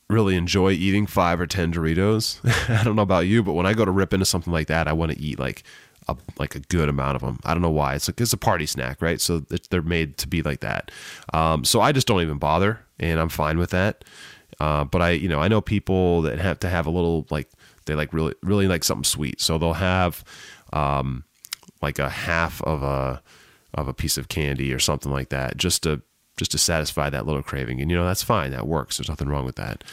really 0.10 0.36
enjoy 0.36 0.72
eating 0.72 1.06
five 1.08 1.40
or 1.40 1.48
ten 1.48 1.74
Doritos. 1.74 2.40
I 2.70 2.84
don't 2.84 2.96
know 2.96 3.02
about 3.02 3.28
you, 3.28 3.44
but 3.44 3.54
when 3.54 3.66
I 3.66 3.74
go 3.74 3.86
to 3.86 3.92
rip 3.92 4.14
into 4.14 4.26
something 4.26 4.54
like 4.54 4.68
that, 4.68 4.88
I 4.88 4.94
want 4.94 5.12
to 5.12 5.20
eat 5.20 5.40
like 5.40 5.64
a, 6.08 6.16
like 6.38 6.56
a 6.56 6.60
good 6.60 6.90
amount 6.90 7.16
of 7.16 7.22
them. 7.22 7.40
I 7.44 7.54
don't 7.54 7.62
know 7.62 7.70
why. 7.70 7.96
It's 7.96 8.08
like 8.08 8.20
it's 8.20 8.34
a 8.34 8.38
party 8.38 8.66
snack, 8.66 9.02
right? 9.02 9.20
So 9.22 9.40
they're 9.70 9.82
made 9.82 10.18
to 10.18 10.28
be 10.28 10.42
like 10.42 10.62
that. 10.62 10.92
Um, 11.34 11.64
so 11.64 11.82
I 11.82 11.92
just 11.92 12.08
don't 12.08 12.22
even 12.22 12.38
bother, 12.38 12.80
and 13.00 13.20
I'm 13.20 13.30
fine 13.30 13.58
with 13.58 13.72
that. 13.72 14.04
Uh, 14.60 14.84
but 14.84 15.02
I, 15.02 15.12
you 15.12 15.28
know, 15.28 15.40
I 15.40 15.48
know 15.48 15.62
people 15.62 16.22
that 16.24 16.40
have 16.40 16.60
to 16.60 16.70
have 16.70 16.86
a 16.86 16.90
little 16.90 17.26
like 17.30 17.50
they 17.86 17.96
like 17.96 18.14
really 18.14 18.34
really 18.44 18.68
like 18.68 18.84
something 18.84 19.04
sweet, 19.04 19.42
so 19.42 19.58
they'll 19.58 19.74
have 19.74 20.24
um, 20.72 21.24
like 21.84 22.00
a 22.00 22.10
half 22.10 22.62
of 22.64 22.82
a 22.82 23.22
of 23.76 23.88
a 23.88 23.94
piece 23.94 24.18
of 24.18 24.28
candy 24.28 24.74
or 24.74 24.80
something 24.80 25.12
like 25.12 25.30
that, 25.30 25.58
just 25.58 25.84
to 25.84 26.02
just 26.38 26.52
to 26.52 26.58
satisfy 26.58 27.10
that 27.10 27.28
little 27.28 27.44
craving. 27.44 27.80
And 27.80 27.92
you 27.92 27.98
know 27.98 28.06
that's 28.06 28.24
fine, 28.24 28.52
that 28.52 28.66
works. 28.68 28.98
There's 28.98 29.10
nothing 29.10 29.28
wrong 29.28 29.46
with 29.46 29.58
that. 29.58 29.84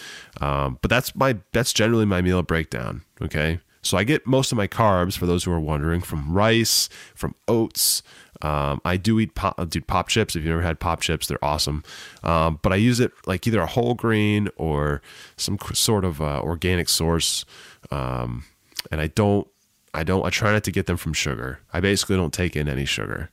Um, 0.40 0.79
but 0.81 0.88
that's 0.88 1.14
my 1.14 1.37
that's 1.53 1.74
generally 1.74 2.07
my 2.07 2.22
meal 2.22 2.42
breakdown. 2.42 3.03
Okay, 3.20 3.61
so 3.83 3.98
I 3.98 4.05
get 4.05 4.26
most 4.26 4.53
of 4.53 4.57
my 4.57 4.66
carbs 4.66 5.16
for 5.16 5.26
those 5.26 5.44
who 5.44 5.53
are 5.53 5.61
wondering 5.61 6.00
from 6.00 6.33
rice, 6.33 6.88
from 7.14 7.35
oats. 7.48 8.03
Um, 8.42 8.81
I 8.85 8.96
do 8.96 9.20
eat 9.20 9.35
pop, 9.35 9.68
do 9.68 9.81
pop 9.81 10.09
chips. 10.09 10.35
If 10.35 10.42
you've 10.42 10.50
never 10.50 10.62
had 10.62 10.81
pop 10.81 11.00
chips, 11.00 11.26
they're 11.26 11.44
awesome. 11.44 11.85
Um, 12.22 12.59
but 12.62 12.72
I 12.72 12.76
use 12.76 13.00
it 13.00 13.12
like 13.26 13.46
either 13.46 13.61
a 13.61 13.66
whole 13.66 13.94
grain 13.94 14.48
or 14.57 15.03
some 15.37 15.59
sort 15.74 16.05
of 16.05 16.22
uh, 16.22 16.40
organic 16.40 16.88
source. 16.88 17.44
Um, 17.90 18.44
and 18.90 19.00
I 19.00 19.09
don't, 19.09 19.46
I 19.92 20.05
don't, 20.05 20.24
I 20.24 20.31
try 20.31 20.53
not 20.53 20.64
to 20.64 20.70
get 20.70 20.87
them 20.87 20.96
from 20.96 21.12
sugar. 21.12 21.61
I 21.72 21.81
basically 21.81 22.16
don't 22.16 22.33
take 22.33 22.55
in 22.57 22.68
any 22.68 22.85
sugar. 22.85 23.31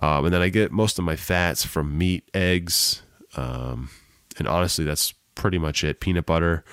Um, 0.00 0.26
and 0.26 0.34
then 0.34 0.42
I 0.42 0.48
get 0.48 0.70
most 0.70 0.98
of 0.98 1.04
my 1.04 1.16
fats 1.16 1.64
from 1.64 1.96
meat, 1.96 2.28
eggs, 2.34 3.02
um, 3.36 3.88
and 4.38 4.46
honestly, 4.46 4.84
that's 4.84 5.14
pretty 5.34 5.58
much 5.58 5.82
it. 5.82 6.00
Peanut 6.00 6.26
butter. 6.26 6.64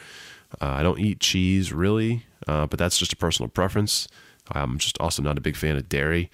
Uh, 0.60 0.68
I 0.68 0.84
don't 0.84 1.00
eat 1.00 1.20
cheese 1.20 1.72
really, 1.72 2.26
uh, 2.48 2.68
but 2.68 2.78
that's 2.78 2.98
just 2.98 3.14
a 3.14 3.18
personal 3.18 3.48
preference. 3.50 4.08
I'm 4.52 4.78
just 4.78 4.98
also 5.00 5.22
not 5.22 5.38
a 5.38 5.42
big 5.42 5.56
fan 5.56 5.78
of 5.78 5.88
dairy. 5.88 6.30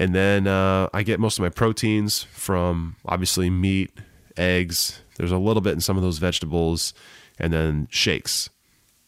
And 0.00 0.14
then 0.14 0.46
uh, 0.46 0.88
I 0.92 1.02
get 1.02 1.20
most 1.20 1.38
of 1.38 1.42
my 1.42 1.50
proteins 1.50 2.24
from 2.24 2.96
obviously 3.04 3.50
meat, 3.50 3.92
eggs. 4.36 5.02
There's 5.16 5.32
a 5.32 5.38
little 5.38 5.60
bit 5.60 5.74
in 5.74 5.80
some 5.80 5.96
of 5.96 6.02
those 6.02 6.18
vegetables, 6.18 6.94
and 7.38 7.52
then 7.52 7.86
shakes, 7.90 8.50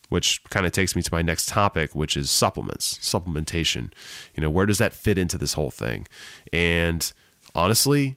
which 0.08 0.42
kind 0.50 0.66
of 0.66 0.72
takes 0.72 0.94
me 0.94 1.02
to 1.02 1.12
my 1.12 1.22
next 1.22 1.48
topic, 1.48 1.94
which 1.94 2.16
is 2.16 2.30
supplements, 2.30 2.98
supplementation. 2.98 3.92
You 4.34 4.42
know, 4.42 4.50
where 4.50 4.66
does 4.66 4.78
that 4.78 4.92
fit 4.92 5.18
into 5.18 5.38
this 5.38 5.54
whole 5.54 5.70
thing? 5.70 6.06
And 6.52 7.12
honestly, 7.54 8.16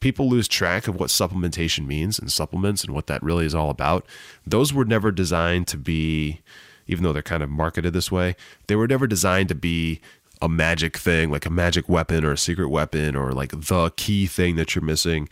people 0.00 0.28
lose 0.28 0.46
track 0.46 0.86
of 0.86 1.00
what 1.00 1.08
supplementation 1.08 1.86
means 1.86 2.18
and 2.18 2.30
supplements 2.30 2.84
and 2.84 2.94
what 2.94 3.06
that 3.06 3.22
really 3.22 3.46
is 3.46 3.54
all 3.54 3.70
about. 3.70 4.06
Those 4.46 4.72
were 4.72 4.84
never 4.84 5.10
designed 5.10 5.66
to 5.68 5.76
be, 5.76 6.42
even 6.86 7.02
though 7.02 7.12
they're 7.12 7.22
kind 7.22 7.42
of 7.42 7.50
marketed 7.50 7.92
this 7.92 8.12
way, 8.12 8.36
they 8.66 8.76
were 8.76 8.86
never 8.86 9.06
designed 9.06 9.48
to 9.48 9.54
be 9.54 10.00
a 10.42 10.48
magic 10.48 10.98
thing, 10.98 11.30
like 11.30 11.46
a 11.46 11.50
magic 11.50 11.88
weapon 11.88 12.24
or 12.24 12.32
a 12.32 12.38
secret 12.38 12.68
weapon 12.68 13.16
or 13.16 13.32
like 13.32 13.52
the 13.52 13.90
key 13.96 14.26
thing 14.26 14.56
that 14.56 14.74
you're 14.74 14.84
missing. 14.84 15.28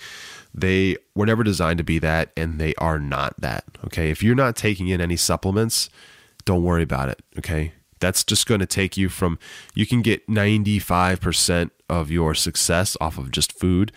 They 0.54 0.96
were 1.14 1.26
never 1.26 1.42
designed 1.42 1.78
to 1.78 1.84
be 1.84 1.98
that, 2.00 2.30
and 2.36 2.60
they 2.60 2.74
are 2.76 2.98
not 2.98 3.40
that. 3.40 3.64
Okay. 3.86 4.10
If 4.10 4.22
you're 4.22 4.34
not 4.34 4.56
taking 4.56 4.88
in 4.88 5.00
any 5.00 5.16
supplements, 5.16 5.88
don't 6.44 6.62
worry 6.62 6.82
about 6.82 7.08
it. 7.08 7.22
Okay. 7.38 7.72
That's 8.00 8.24
just 8.24 8.46
going 8.46 8.60
to 8.60 8.66
take 8.66 8.96
you 8.96 9.08
from, 9.08 9.38
you 9.74 9.86
can 9.86 10.02
get 10.02 10.26
95% 10.26 11.70
of 11.88 12.10
your 12.10 12.34
success 12.34 12.96
off 13.00 13.16
of 13.16 13.30
just 13.30 13.52
food. 13.52 13.92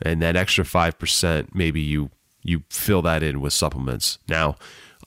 And 0.00 0.22
that 0.22 0.34
extra 0.34 0.64
5%, 0.64 1.54
maybe 1.54 1.80
you, 1.80 2.10
you 2.42 2.62
fill 2.70 3.02
that 3.02 3.22
in 3.22 3.40
with 3.42 3.52
supplements. 3.52 4.18
Now, 4.28 4.56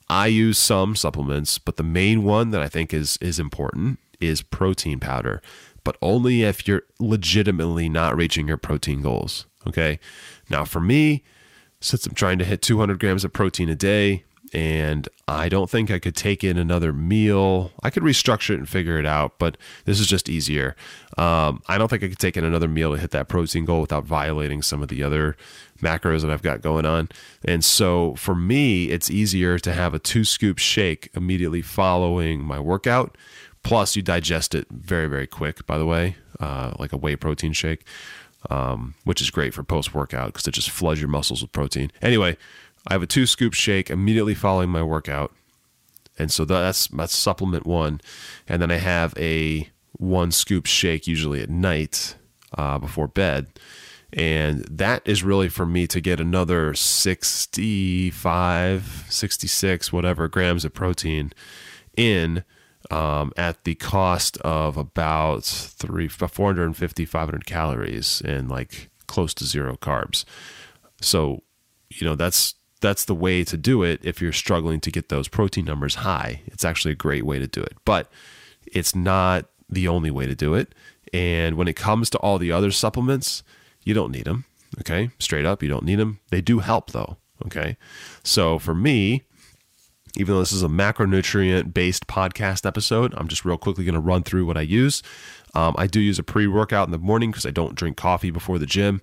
I 0.08 0.26
use 0.26 0.58
some 0.58 0.96
supplements, 0.96 1.58
but 1.58 1.76
the 1.76 1.82
main 1.82 2.22
one 2.24 2.50
that 2.50 2.60
I 2.60 2.68
think 2.68 2.92
is 2.92 3.18
is 3.20 3.38
important 3.38 3.98
is 4.20 4.42
protein 4.42 5.00
powder, 5.00 5.42
but 5.82 5.96
only 6.02 6.42
if 6.42 6.68
you're 6.68 6.82
legitimately 6.98 7.88
not 7.88 8.16
reaching 8.16 8.46
your 8.46 8.56
protein 8.56 9.02
goals. 9.02 9.46
Okay. 9.66 9.98
Now, 10.50 10.64
for 10.64 10.80
me, 10.80 11.22
since 11.80 12.06
I'm 12.06 12.14
trying 12.14 12.38
to 12.38 12.44
hit 12.44 12.62
200 12.62 12.98
grams 12.98 13.24
of 13.24 13.32
protein 13.32 13.68
a 13.68 13.74
day, 13.74 14.24
and 14.52 15.08
I 15.26 15.48
don't 15.48 15.68
think 15.68 15.90
I 15.90 15.98
could 15.98 16.14
take 16.14 16.44
in 16.44 16.56
another 16.56 16.92
meal. 16.92 17.72
I 17.82 17.90
could 17.90 18.04
restructure 18.04 18.50
it 18.50 18.58
and 18.58 18.68
figure 18.68 18.98
it 18.98 19.06
out, 19.06 19.38
but 19.40 19.56
this 19.84 19.98
is 19.98 20.06
just 20.06 20.28
easier. 20.28 20.76
Um, 21.18 21.60
I 21.66 21.76
don't 21.76 21.88
think 21.88 22.04
I 22.04 22.08
could 22.08 22.20
take 22.20 22.36
in 22.36 22.44
another 22.44 22.68
meal 22.68 22.92
to 22.92 23.00
hit 23.00 23.10
that 23.10 23.28
protein 23.28 23.64
goal 23.64 23.80
without 23.80 24.04
violating 24.04 24.62
some 24.62 24.80
of 24.80 24.88
the 24.88 25.02
other 25.02 25.36
macros 25.82 26.22
that 26.22 26.30
I've 26.30 26.42
got 26.42 26.60
going 26.60 26.86
on. 26.86 27.08
And 27.44 27.64
so 27.64 28.14
for 28.14 28.36
me, 28.36 28.90
it's 28.90 29.10
easier 29.10 29.58
to 29.58 29.72
have 29.72 29.92
a 29.92 29.98
two 29.98 30.22
scoop 30.22 30.58
shake 30.58 31.10
immediately 31.14 31.60
following 31.60 32.40
my 32.40 32.60
workout 32.60 33.16
Plus, 33.64 33.96
you 33.96 34.02
digest 34.02 34.54
it 34.54 34.66
very, 34.70 35.06
very 35.06 35.26
quick, 35.26 35.66
by 35.66 35.78
the 35.78 35.86
way, 35.86 36.16
uh, 36.38 36.74
like 36.78 36.92
a 36.92 36.98
whey 36.98 37.16
protein 37.16 37.54
shake, 37.54 37.86
um, 38.50 38.94
which 39.04 39.20
is 39.20 39.30
great 39.30 39.54
for 39.54 39.62
post 39.62 39.94
workout 39.94 40.32
because 40.32 40.46
it 40.46 40.52
just 40.52 40.70
floods 40.70 41.00
your 41.00 41.08
muscles 41.08 41.42
with 41.42 41.52
protein. 41.52 41.90
Anyway, 42.02 42.36
I 42.86 42.94
have 42.94 43.02
a 43.02 43.06
two 43.06 43.26
scoop 43.26 43.54
shake 43.54 43.90
immediately 43.90 44.34
following 44.34 44.70
my 44.70 44.82
workout. 44.82 45.32
And 46.18 46.30
so 46.30 46.44
that's 46.44 46.86
that's 46.88 47.16
supplement 47.16 47.66
one. 47.66 48.00
And 48.46 48.62
then 48.62 48.70
I 48.70 48.76
have 48.76 49.14
a 49.18 49.70
one 49.92 50.30
scoop 50.30 50.66
shake 50.66 51.06
usually 51.06 51.40
at 51.40 51.48
night 51.50 52.16
uh, 52.56 52.78
before 52.78 53.08
bed. 53.08 53.48
And 54.12 54.64
that 54.70 55.02
is 55.04 55.24
really 55.24 55.48
for 55.48 55.66
me 55.66 55.88
to 55.88 56.00
get 56.00 56.20
another 56.20 56.72
65, 56.74 59.06
66, 59.08 59.92
whatever 59.92 60.28
grams 60.28 60.64
of 60.64 60.72
protein 60.72 61.32
in 61.96 62.44
um, 62.90 63.32
at 63.36 63.64
the 63.64 63.74
cost 63.74 64.36
of 64.38 64.76
about 64.76 65.44
three, 65.44 66.08
450, 66.08 67.04
500 67.04 67.46
calories 67.46 68.22
and 68.24 68.50
like 68.50 68.90
close 69.06 69.34
to 69.34 69.44
zero 69.44 69.76
carbs. 69.76 70.24
So, 71.00 71.42
you 71.90 72.06
know, 72.06 72.14
that's 72.14 72.54
that's 72.80 73.06
the 73.06 73.14
way 73.14 73.44
to 73.44 73.56
do 73.56 73.82
it 73.82 74.00
if 74.02 74.20
you're 74.20 74.32
struggling 74.32 74.78
to 74.80 74.90
get 74.90 75.08
those 75.08 75.28
protein 75.28 75.64
numbers 75.64 75.96
high. 75.96 76.42
It's 76.46 76.64
actually 76.64 76.92
a 76.92 76.96
great 76.96 77.24
way 77.24 77.38
to 77.38 77.46
do 77.46 77.62
it, 77.62 77.74
but 77.84 78.10
it's 78.66 78.94
not 78.94 79.46
the 79.70 79.88
only 79.88 80.10
way 80.10 80.26
to 80.26 80.34
do 80.34 80.54
it. 80.54 80.74
And 81.12 81.56
when 81.56 81.68
it 81.68 81.76
comes 81.76 82.10
to 82.10 82.18
all 82.18 82.38
the 82.38 82.52
other 82.52 82.70
supplements, 82.70 83.42
you 83.84 83.94
don't 83.94 84.12
need 84.12 84.24
them. 84.24 84.44
Okay. 84.80 85.10
Straight 85.18 85.46
up, 85.46 85.62
you 85.62 85.68
don't 85.68 85.84
need 85.84 85.96
them. 85.96 86.20
They 86.30 86.40
do 86.40 86.58
help 86.58 86.90
though. 86.90 87.16
Okay. 87.46 87.76
So 88.22 88.58
for 88.58 88.74
me, 88.74 89.22
even 90.16 90.34
though 90.34 90.40
this 90.40 90.52
is 90.52 90.62
a 90.62 90.68
macronutrient 90.68 91.74
based 91.74 92.06
podcast 92.06 92.66
episode, 92.66 93.14
I'm 93.16 93.28
just 93.28 93.44
real 93.44 93.58
quickly 93.58 93.84
going 93.84 93.94
to 93.94 94.00
run 94.00 94.22
through 94.22 94.46
what 94.46 94.56
I 94.56 94.62
use. 94.62 95.02
Um, 95.54 95.74
I 95.78 95.86
do 95.86 96.00
use 96.00 96.18
a 96.18 96.22
pre 96.22 96.46
workout 96.46 96.88
in 96.88 96.92
the 96.92 96.98
morning 96.98 97.30
because 97.30 97.46
I 97.46 97.50
don't 97.50 97.74
drink 97.74 97.96
coffee 97.96 98.30
before 98.30 98.58
the 98.58 98.66
gym. 98.66 99.02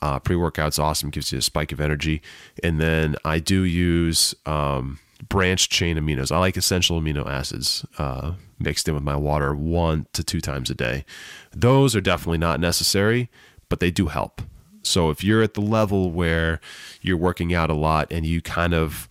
Uh, 0.00 0.18
pre 0.18 0.36
workout's 0.36 0.78
awesome, 0.78 1.10
gives 1.10 1.32
you 1.32 1.38
a 1.38 1.42
spike 1.42 1.72
of 1.72 1.80
energy. 1.80 2.22
And 2.62 2.80
then 2.80 3.16
I 3.24 3.38
do 3.38 3.62
use 3.62 4.34
um, 4.46 4.98
branched 5.28 5.70
chain 5.70 5.96
aminos. 5.96 6.32
I 6.32 6.38
like 6.38 6.56
essential 6.56 7.00
amino 7.00 7.26
acids 7.26 7.84
uh, 7.98 8.32
mixed 8.58 8.88
in 8.88 8.94
with 8.94 9.04
my 9.04 9.16
water 9.16 9.54
one 9.54 10.06
to 10.12 10.24
two 10.24 10.40
times 10.40 10.70
a 10.70 10.74
day. 10.74 11.04
Those 11.52 11.94
are 11.94 12.00
definitely 12.00 12.38
not 12.38 12.60
necessary, 12.60 13.30
but 13.68 13.80
they 13.80 13.90
do 13.90 14.06
help. 14.06 14.42
So 14.82 15.10
if 15.10 15.22
you're 15.22 15.42
at 15.42 15.54
the 15.54 15.60
level 15.60 16.10
where 16.10 16.60
you're 17.00 17.16
working 17.16 17.54
out 17.54 17.70
a 17.70 17.74
lot 17.74 18.12
and 18.12 18.26
you 18.26 18.42
kind 18.42 18.74
of 18.74 19.08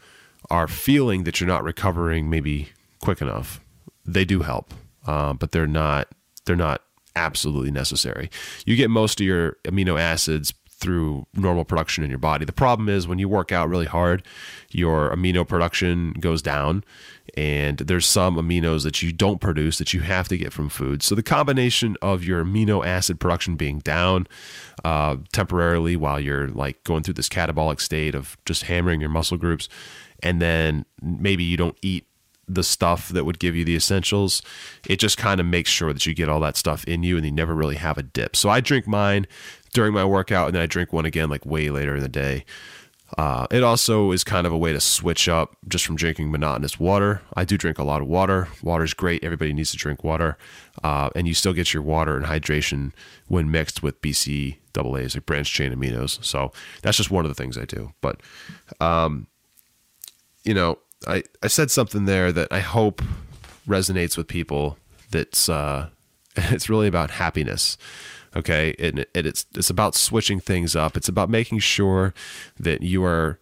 are 0.51 0.67
feeling 0.67 1.23
that 1.23 1.39
you're 1.39 1.47
not 1.47 1.63
recovering 1.63 2.29
maybe 2.29 2.69
quick 3.01 3.21
enough, 3.21 3.61
they 4.05 4.25
do 4.25 4.41
help, 4.41 4.73
uh, 5.07 5.33
but 5.33 5.51
they're 5.51 5.65
not 5.65 6.09
they're 6.45 6.55
not 6.55 6.81
absolutely 7.15 7.71
necessary. 7.71 8.29
You 8.65 8.75
get 8.75 8.89
most 8.89 9.19
of 9.21 9.25
your 9.25 9.57
amino 9.63 9.99
acids 9.99 10.53
through 10.81 11.27
normal 11.35 11.63
production 11.63 12.03
in 12.03 12.09
your 12.09 12.19
body. 12.19 12.43
The 12.43 12.51
problem 12.51 12.89
is 12.89 13.07
when 13.07 13.19
you 13.19 13.29
work 13.29 13.51
out 13.51 13.69
really 13.69 13.85
hard, 13.85 14.23
your 14.71 15.15
amino 15.15 15.47
production 15.47 16.13
goes 16.13 16.41
down 16.41 16.83
and 17.37 17.77
there's 17.77 18.07
some 18.07 18.35
aminos 18.35 18.83
that 18.83 19.03
you 19.03 19.13
don't 19.13 19.39
produce 19.39 19.77
that 19.77 19.93
you 19.93 20.01
have 20.01 20.27
to 20.29 20.37
get 20.37 20.51
from 20.51 20.69
food. 20.69 21.03
So 21.03 21.13
the 21.13 21.23
combination 21.23 21.95
of 22.01 22.23
your 22.23 22.43
amino 22.43 22.85
acid 22.85 23.19
production 23.19 23.55
being 23.55 23.79
down 23.79 24.27
uh, 24.83 25.17
temporarily 25.31 25.95
while 25.95 26.19
you're 26.19 26.47
like 26.47 26.83
going 26.83 27.03
through 27.03 27.13
this 27.13 27.29
catabolic 27.29 27.79
state 27.79 28.15
of 28.15 28.35
just 28.45 28.63
hammering 28.63 28.99
your 28.99 29.11
muscle 29.11 29.37
groups 29.37 29.69
and 30.21 30.41
then 30.41 30.85
maybe 31.01 31.43
you 31.43 31.57
don't 31.57 31.77
eat 31.81 32.05
the 32.47 32.63
stuff 32.63 33.09
that 33.09 33.23
would 33.23 33.39
give 33.39 33.55
you 33.55 33.63
the 33.63 33.75
essentials. 33.75 34.41
It 34.87 34.97
just 34.97 35.17
kind 35.17 35.39
of 35.39 35.45
makes 35.45 35.69
sure 35.69 35.93
that 35.93 36.05
you 36.05 36.13
get 36.13 36.29
all 36.29 36.39
that 36.41 36.57
stuff 36.57 36.83
in 36.85 37.03
you 37.03 37.15
and 37.15 37.25
you 37.25 37.31
never 37.31 37.55
really 37.55 37.75
have 37.75 37.97
a 37.97 38.03
dip. 38.03 38.35
So 38.35 38.49
I 38.49 38.59
drink 38.59 38.87
mine 38.87 39.25
during 39.73 39.93
my 39.93 40.03
workout 40.03 40.47
and 40.47 40.55
then 40.55 40.61
I 40.61 40.65
drink 40.65 40.91
one 40.91 41.05
again 41.05 41.29
like 41.29 41.45
way 41.45 41.69
later 41.69 41.95
in 41.95 42.01
the 42.01 42.09
day. 42.09 42.45
Uh, 43.17 43.45
it 43.51 43.61
also 43.61 44.11
is 44.11 44.23
kind 44.23 44.47
of 44.47 44.53
a 44.53 44.57
way 44.57 44.71
to 44.71 44.79
switch 44.79 45.27
up 45.27 45.57
just 45.67 45.85
from 45.85 45.95
drinking 45.95 46.31
monotonous 46.31 46.79
water. 46.79 47.21
I 47.33 47.43
do 47.43 47.57
drink 47.57 47.77
a 47.77 47.83
lot 47.83 48.01
of 48.01 48.07
water. 48.07 48.47
Water 48.63 48.85
is 48.85 48.93
great. 48.93 49.23
Everybody 49.23 49.51
needs 49.53 49.71
to 49.71 49.77
drink 49.77 50.03
water. 50.03 50.37
Uh, 50.83 51.09
and 51.15 51.27
you 51.27 51.33
still 51.33 51.53
get 51.53 51.73
your 51.73 51.83
water 51.83 52.15
and 52.15 52.25
hydration 52.25 52.93
when 53.27 53.51
mixed 53.51 53.83
with 53.83 54.01
BC 54.01 54.57
AAs, 54.73 55.15
like 55.15 55.25
branched 55.25 55.53
chain 55.53 55.73
aminos. 55.73 56.23
So 56.23 56.53
that's 56.83 56.97
just 56.97 57.11
one 57.11 57.25
of 57.25 57.29
the 57.29 57.35
things 57.35 57.57
I 57.57 57.65
do. 57.65 57.91
But 57.99 58.21
um, 58.79 59.27
you 60.43 60.53
know, 60.53 60.79
I, 61.07 61.23
I 61.41 61.47
said 61.47 61.71
something 61.71 62.05
there 62.05 62.31
that 62.31 62.47
I 62.51 62.59
hope 62.59 63.01
resonates 63.67 64.17
with 64.17 64.27
people. 64.27 64.77
That's 65.11 65.49
uh, 65.49 65.89
it's 66.35 66.69
really 66.69 66.87
about 66.87 67.11
happiness. 67.11 67.77
Okay, 68.35 68.75
and 68.79 68.99
it, 68.99 69.09
it's 69.13 69.45
it's 69.55 69.69
about 69.69 69.95
switching 69.95 70.39
things 70.39 70.75
up. 70.75 70.95
It's 70.95 71.09
about 71.09 71.29
making 71.29 71.59
sure 71.59 72.13
that 72.59 72.81
you 72.81 73.03
are 73.03 73.39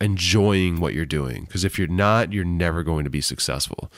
enjoying 0.00 0.80
what 0.80 0.94
you're 0.94 1.04
doing. 1.04 1.44
Because 1.44 1.64
if 1.64 1.78
you're 1.78 1.88
not, 1.88 2.32
you're 2.32 2.44
never 2.44 2.82
going 2.82 3.04
to 3.04 3.10
be 3.10 3.20
successful. 3.20 3.90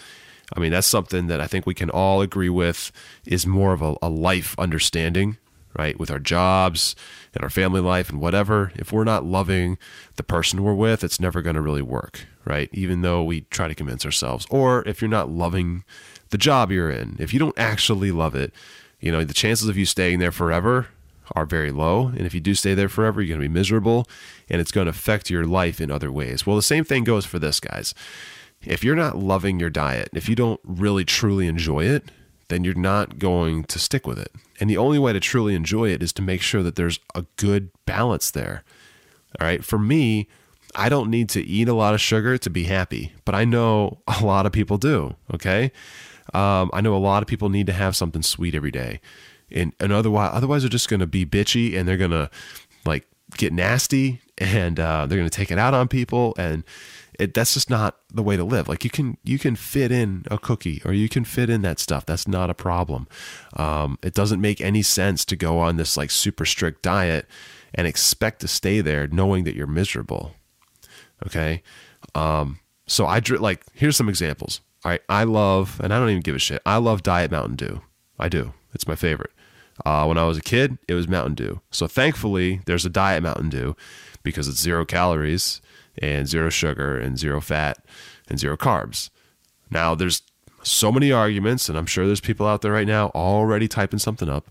I 0.54 0.60
mean, 0.60 0.72
that's 0.72 0.86
something 0.86 1.26
that 1.26 1.40
I 1.40 1.46
think 1.46 1.66
we 1.66 1.74
can 1.74 1.90
all 1.90 2.20
agree 2.20 2.48
with 2.48 2.92
is 3.24 3.46
more 3.46 3.72
of 3.72 3.82
a, 3.82 3.96
a 4.00 4.08
life 4.08 4.54
understanding, 4.58 5.38
right? 5.78 5.98
With 5.98 6.10
our 6.10 6.18
jobs 6.18 6.96
and 7.34 7.42
our 7.42 7.50
family 7.50 7.80
life 7.80 8.08
and 8.10 8.20
whatever. 8.20 8.72
If 8.76 8.92
we're 8.92 9.04
not 9.04 9.24
loving 9.24 9.78
the 10.16 10.22
person 10.22 10.62
we're 10.62 10.74
with, 10.74 11.04
it's 11.04 11.20
never 11.20 11.42
going 11.42 11.56
to 11.56 11.62
really 11.62 11.82
work, 11.82 12.26
right? 12.44 12.68
Even 12.72 13.02
though 13.02 13.22
we 13.22 13.42
try 13.42 13.68
to 13.68 13.74
convince 13.74 14.04
ourselves. 14.04 14.46
Or 14.50 14.86
if 14.86 15.00
you're 15.00 15.08
not 15.08 15.30
loving 15.30 15.84
the 16.30 16.38
job 16.38 16.70
you're 16.70 16.90
in, 16.90 17.16
if 17.18 17.32
you 17.32 17.38
don't 17.38 17.58
actually 17.58 18.10
love 18.10 18.34
it, 18.34 18.52
you 19.00 19.12
know, 19.12 19.24
the 19.24 19.34
chances 19.34 19.68
of 19.68 19.76
you 19.76 19.84
staying 19.84 20.18
there 20.18 20.32
forever 20.32 20.88
are 21.32 21.44
very 21.44 21.70
low. 21.72 22.08
And 22.08 22.22
if 22.22 22.34
you 22.34 22.40
do 22.40 22.54
stay 22.54 22.74
there 22.74 22.88
forever, 22.88 23.20
you're 23.20 23.36
going 23.36 23.42
to 23.42 23.48
be 23.48 23.58
miserable 23.58 24.06
and 24.48 24.60
it's 24.60 24.72
going 24.72 24.86
to 24.86 24.90
affect 24.90 25.30
your 25.30 25.44
life 25.44 25.80
in 25.80 25.90
other 25.90 26.10
ways. 26.10 26.46
Well, 26.46 26.56
the 26.56 26.62
same 26.62 26.84
thing 26.84 27.04
goes 27.04 27.26
for 27.26 27.38
this, 27.38 27.60
guys. 27.60 27.94
If 28.62 28.82
you're 28.82 28.96
not 28.96 29.18
loving 29.18 29.60
your 29.60 29.70
diet, 29.70 30.08
if 30.14 30.28
you 30.28 30.34
don't 30.34 30.60
really 30.64 31.04
truly 31.04 31.46
enjoy 31.46 31.84
it, 31.84 32.10
then 32.48 32.64
you're 32.64 32.74
not 32.74 33.18
going 33.18 33.64
to 33.64 33.78
stick 33.78 34.06
with 34.06 34.18
it. 34.18 34.32
And 34.60 34.70
the 34.70 34.76
only 34.76 34.98
way 34.98 35.12
to 35.12 35.20
truly 35.20 35.54
enjoy 35.54 35.90
it 35.90 36.02
is 36.02 36.12
to 36.14 36.22
make 36.22 36.40
sure 36.40 36.62
that 36.62 36.76
there's 36.76 36.98
a 37.14 37.24
good 37.36 37.70
balance 37.84 38.30
there. 38.30 38.64
All 39.40 39.46
right. 39.46 39.64
For 39.64 39.78
me, 39.78 40.28
I 40.74 40.88
don't 40.88 41.10
need 41.10 41.28
to 41.30 41.42
eat 41.42 41.68
a 41.68 41.74
lot 41.74 41.94
of 41.94 42.00
sugar 42.00 42.38
to 42.38 42.50
be 42.50 42.64
happy, 42.64 43.12
but 43.24 43.34
I 43.34 43.44
know 43.44 43.98
a 44.20 44.24
lot 44.24 44.46
of 44.46 44.52
people 44.52 44.78
do. 44.78 45.16
Okay. 45.34 45.72
Um, 46.34 46.70
I 46.72 46.80
know 46.80 46.94
a 46.94 46.98
lot 46.98 47.22
of 47.22 47.28
people 47.28 47.48
need 47.48 47.66
to 47.66 47.72
have 47.72 47.94
something 47.94 48.22
sweet 48.22 48.54
every 48.54 48.72
day 48.72 49.00
and, 49.50 49.72
and 49.80 49.92
otherwise 49.92 50.30
otherwise 50.32 50.62
they're 50.62 50.70
just 50.70 50.88
going 50.88 51.00
to 51.00 51.06
be 51.06 51.24
bitchy 51.24 51.76
and 51.76 51.88
they're 51.88 51.96
going 51.96 52.10
to 52.10 52.30
like 52.84 53.06
get 53.36 53.52
nasty 53.52 54.20
and 54.38 54.78
uh, 54.78 55.06
they're 55.06 55.18
going 55.18 55.28
to 55.28 55.36
take 55.36 55.50
it 55.50 55.58
out 55.58 55.74
on 55.74 55.88
people 55.88 56.34
and 56.38 56.64
it, 57.18 57.34
that's 57.34 57.54
just 57.54 57.70
not 57.70 57.98
the 58.12 58.22
way 58.22 58.36
to 58.36 58.44
live. 58.44 58.68
Like 58.68 58.84
you 58.84 58.90
can 58.90 59.18
you 59.24 59.38
can 59.38 59.56
fit 59.56 59.92
in 59.92 60.24
a 60.30 60.38
cookie 60.38 60.82
or 60.84 60.92
you 60.92 61.08
can 61.08 61.24
fit 61.24 61.50
in 61.50 61.62
that 61.62 61.78
stuff. 61.78 62.06
That's 62.06 62.28
not 62.28 62.50
a 62.50 62.54
problem. 62.54 63.08
Um, 63.54 63.98
it 64.02 64.14
doesn't 64.14 64.40
make 64.40 64.60
any 64.60 64.82
sense 64.82 65.24
to 65.26 65.36
go 65.36 65.58
on 65.58 65.76
this 65.76 65.96
like 65.96 66.10
super 66.10 66.44
strict 66.44 66.82
diet 66.82 67.26
and 67.74 67.86
expect 67.86 68.40
to 68.40 68.48
stay 68.48 68.80
there 68.80 69.06
knowing 69.06 69.44
that 69.44 69.54
you're 69.54 69.66
miserable. 69.66 70.34
Okay? 71.26 71.62
Um, 72.14 72.60
so 72.86 73.04
i 73.04 73.20
like 73.38 73.64
here's 73.74 73.96
some 73.96 74.08
examples. 74.08 74.60
All 74.84 74.90
right 74.92 75.00
i 75.08 75.24
love 75.24 75.80
and 75.82 75.92
i 75.92 75.98
don't 75.98 76.10
even 76.10 76.22
give 76.22 76.36
a 76.36 76.38
shit. 76.40 76.62
I 76.64 76.76
love 76.76 77.02
diet 77.02 77.30
mountain 77.30 77.56
dew. 77.56 77.82
I 78.18 78.28
do. 78.28 78.52
It's 78.72 78.86
my 78.86 78.94
favorite. 78.94 79.30
Uh, 79.84 80.06
when 80.06 80.16
I 80.16 80.24
was 80.24 80.38
a 80.38 80.42
kid, 80.42 80.78
it 80.88 80.94
was 80.94 81.06
Mountain 81.06 81.34
Dew. 81.34 81.60
So 81.70 81.86
thankfully, 81.86 82.60
there's 82.64 82.86
a 82.86 82.90
diet 82.90 83.22
Mountain 83.22 83.50
Dew 83.50 83.76
because 84.22 84.48
it's 84.48 84.60
zero 84.60 84.84
calories 84.84 85.60
and 85.98 86.26
zero 86.26 86.50
sugar 86.50 86.98
and 86.98 87.18
zero 87.18 87.40
fat 87.40 87.78
and 88.28 88.38
zero 88.38 88.56
carbs. 88.56 89.10
Now, 89.70 89.94
there's 89.94 90.22
so 90.62 90.90
many 90.90 91.12
arguments, 91.12 91.68
and 91.68 91.78
I'm 91.78 91.86
sure 91.86 92.06
there's 92.06 92.20
people 92.20 92.46
out 92.46 92.62
there 92.62 92.72
right 92.72 92.86
now 92.86 93.08
already 93.14 93.68
typing 93.68 93.98
something 93.98 94.28
up 94.28 94.50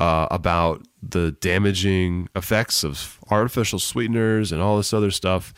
uh, 0.00 0.28
about 0.30 0.86
the 1.02 1.32
damaging 1.40 2.28
effects 2.36 2.84
of 2.84 3.18
artificial 3.30 3.78
sweeteners 3.78 4.52
and 4.52 4.62
all 4.62 4.76
this 4.76 4.92
other 4.92 5.10
stuff. 5.10 5.52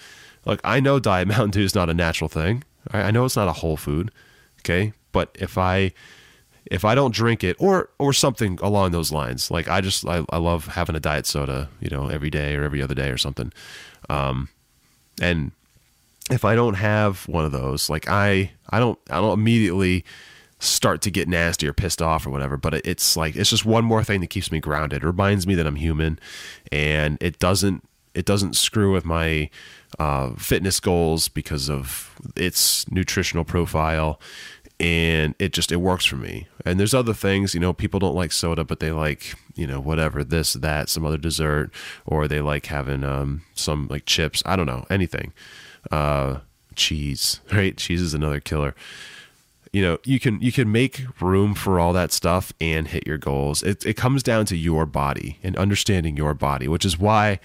Like, 0.44 0.60
I 0.64 0.80
know 0.80 0.98
Diet 0.98 1.28
Mountain 1.28 1.50
Dew 1.52 1.64
is 1.64 1.74
not 1.74 1.90
a 1.90 1.94
natural 1.94 2.28
thing. 2.28 2.64
I 2.90 3.10
know 3.10 3.24
it's 3.24 3.36
not 3.36 3.48
a 3.48 3.52
whole 3.52 3.76
food. 3.76 4.10
Okay. 4.60 4.92
But 5.12 5.36
if 5.38 5.58
I 5.58 5.92
if 6.66 6.84
I 6.84 6.94
don't 6.94 7.14
drink 7.14 7.42
it 7.42 7.56
or 7.58 7.90
or 7.98 8.12
something 8.12 8.58
along 8.62 8.92
those 8.92 9.12
lines, 9.12 9.50
like 9.50 9.68
I 9.68 9.80
just 9.80 10.06
I, 10.06 10.24
I 10.30 10.38
love 10.38 10.66
having 10.68 10.96
a 10.96 11.00
diet 11.00 11.26
soda, 11.26 11.68
you 11.80 11.88
know, 11.90 12.08
every 12.08 12.30
day 12.30 12.54
or 12.54 12.64
every 12.64 12.82
other 12.82 12.94
day 12.94 13.10
or 13.10 13.18
something. 13.18 13.52
Um, 14.08 14.48
and 15.20 15.52
if 16.30 16.44
I 16.44 16.54
don't 16.54 16.74
have 16.74 17.26
one 17.28 17.44
of 17.44 17.52
those, 17.52 17.88
like 17.88 18.08
I 18.08 18.52
I 18.70 18.78
don't 18.78 18.98
I 19.10 19.16
don't 19.16 19.38
immediately 19.38 20.04
start 20.60 21.00
to 21.02 21.10
get 21.10 21.28
nasty 21.28 21.68
or 21.68 21.72
pissed 21.72 22.02
off 22.02 22.26
or 22.26 22.30
whatever, 22.30 22.56
but 22.56 22.74
it's 22.74 23.16
like 23.16 23.36
it's 23.36 23.50
just 23.50 23.64
one 23.64 23.84
more 23.84 24.02
thing 24.04 24.20
that 24.20 24.30
keeps 24.30 24.50
me 24.50 24.60
grounded. 24.60 25.02
It 25.02 25.06
reminds 25.06 25.46
me 25.46 25.54
that 25.54 25.66
I'm 25.66 25.76
human 25.76 26.18
and 26.72 27.16
it 27.20 27.38
doesn't 27.38 27.86
it 28.14 28.24
doesn't 28.24 28.56
screw 28.56 28.92
with 28.92 29.04
my 29.04 29.48
uh, 29.98 30.34
fitness 30.34 30.80
goals 30.80 31.28
because 31.28 31.70
of 31.70 32.14
its 32.36 32.90
nutritional 32.90 33.44
profile 33.44 34.20
and 34.80 35.34
it 35.38 35.52
just 35.52 35.72
it 35.72 35.76
works 35.76 36.04
for 36.04 36.16
me. 36.16 36.46
And 36.64 36.78
there's 36.78 36.94
other 36.94 37.14
things 37.14 37.54
you 37.54 37.60
know 37.60 37.72
people 37.72 38.00
don't 38.00 38.14
like 38.14 38.32
soda 38.32 38.64
but 38.64 38.80
they 38.80 38.92
like 38.92 39.34
you 39.54 39.66
know 39.66 39.80
whatever 39.80 40.22
this 40.22 40.52
that 40.54 40.88
some 40.88 41.04
other 41.04 41.16
dessert 41.16 41.70
or 42.06 42.28
they 42.28 42.40
like 42.40 42.66
having 42.66 43.04
um 43.04 43.42
some 43.54 43.88
like 43.88 44.06
chips. 44.06 44.42
I 44.46 44.56
don't 44.56 44.66
know 44.66 44.86
anything. 44.90 45.32
Uh 45.90 46.38
cheese 46.76 47.40
right? 47.52 47.76
Cheese 47.76 48.00
is 48.00 48.14
another 48.14 48.40
killer. 48.40 48.74
You 49.72 49.82
know 49.82 49.98
you 50.04 50.20
can 50.20 50.40
you 50.40 50.52
can 50.52 50.70
make 50.70 51.04
room 51.20 51.54
for 51.54 51.80
all 51.80 51.92
that 51.92 52.12
stuff 52.12 52.52
and 52.60 52.88
hit 52.88 53.06
your 53.06 53.18
goals. 53.18 53.62
It, 53.62 53.84
it 53.84 53.94
comes 53.94 54.22
down 54.22 54.46
to 54.46 54.56
your 54.56 54.86
body 54.86 55.38
and 55.42 55.56
understanding 55.56 56.16
your 56.16 56.34
body 56.34 56.68
which 56.68 56.84
is 56.84 56.98
why 56.98 57.40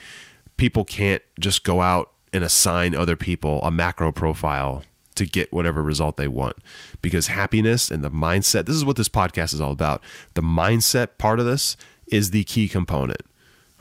people 0.58 0.86
can't 0.86 1.24
just 1.39 1.63
go 1.63 1.82
out 1.82 2.12
and 2.32 2.43
assign 2.43 2.96
other 2.96 3.15
people 3.15 3.62
a 3.63 3.72
macro 3.72 4.12
profile 4.12 4.84
to 5.13 5.26
get 5.26 5.52
whatever 5.54 5.82
result 5.82 6.17
they 6.17 6.28
want. 6.28 6.58
Because 7.02 7.28
happiness 7.28 7.91
and 7.91 8.04
the 8.04 8.12
mindset, 8.12 8.65
this 8.65 8.76
is 8.76 8.86
what 8.86 8.97
this 8.97 9.10
podcast 9.10 9.54
is 9.54 9.62
all 9.62 9.71
about. 9.71 10.04
The 10.34 10.41
mindset 10.41 11.17
part 11.17 11.39
of 11.39 11.45
this 11.45 11.78
is 12.08 12.32
the 12.32 12.43
key 12.43 12.67
component. 12.67 13.21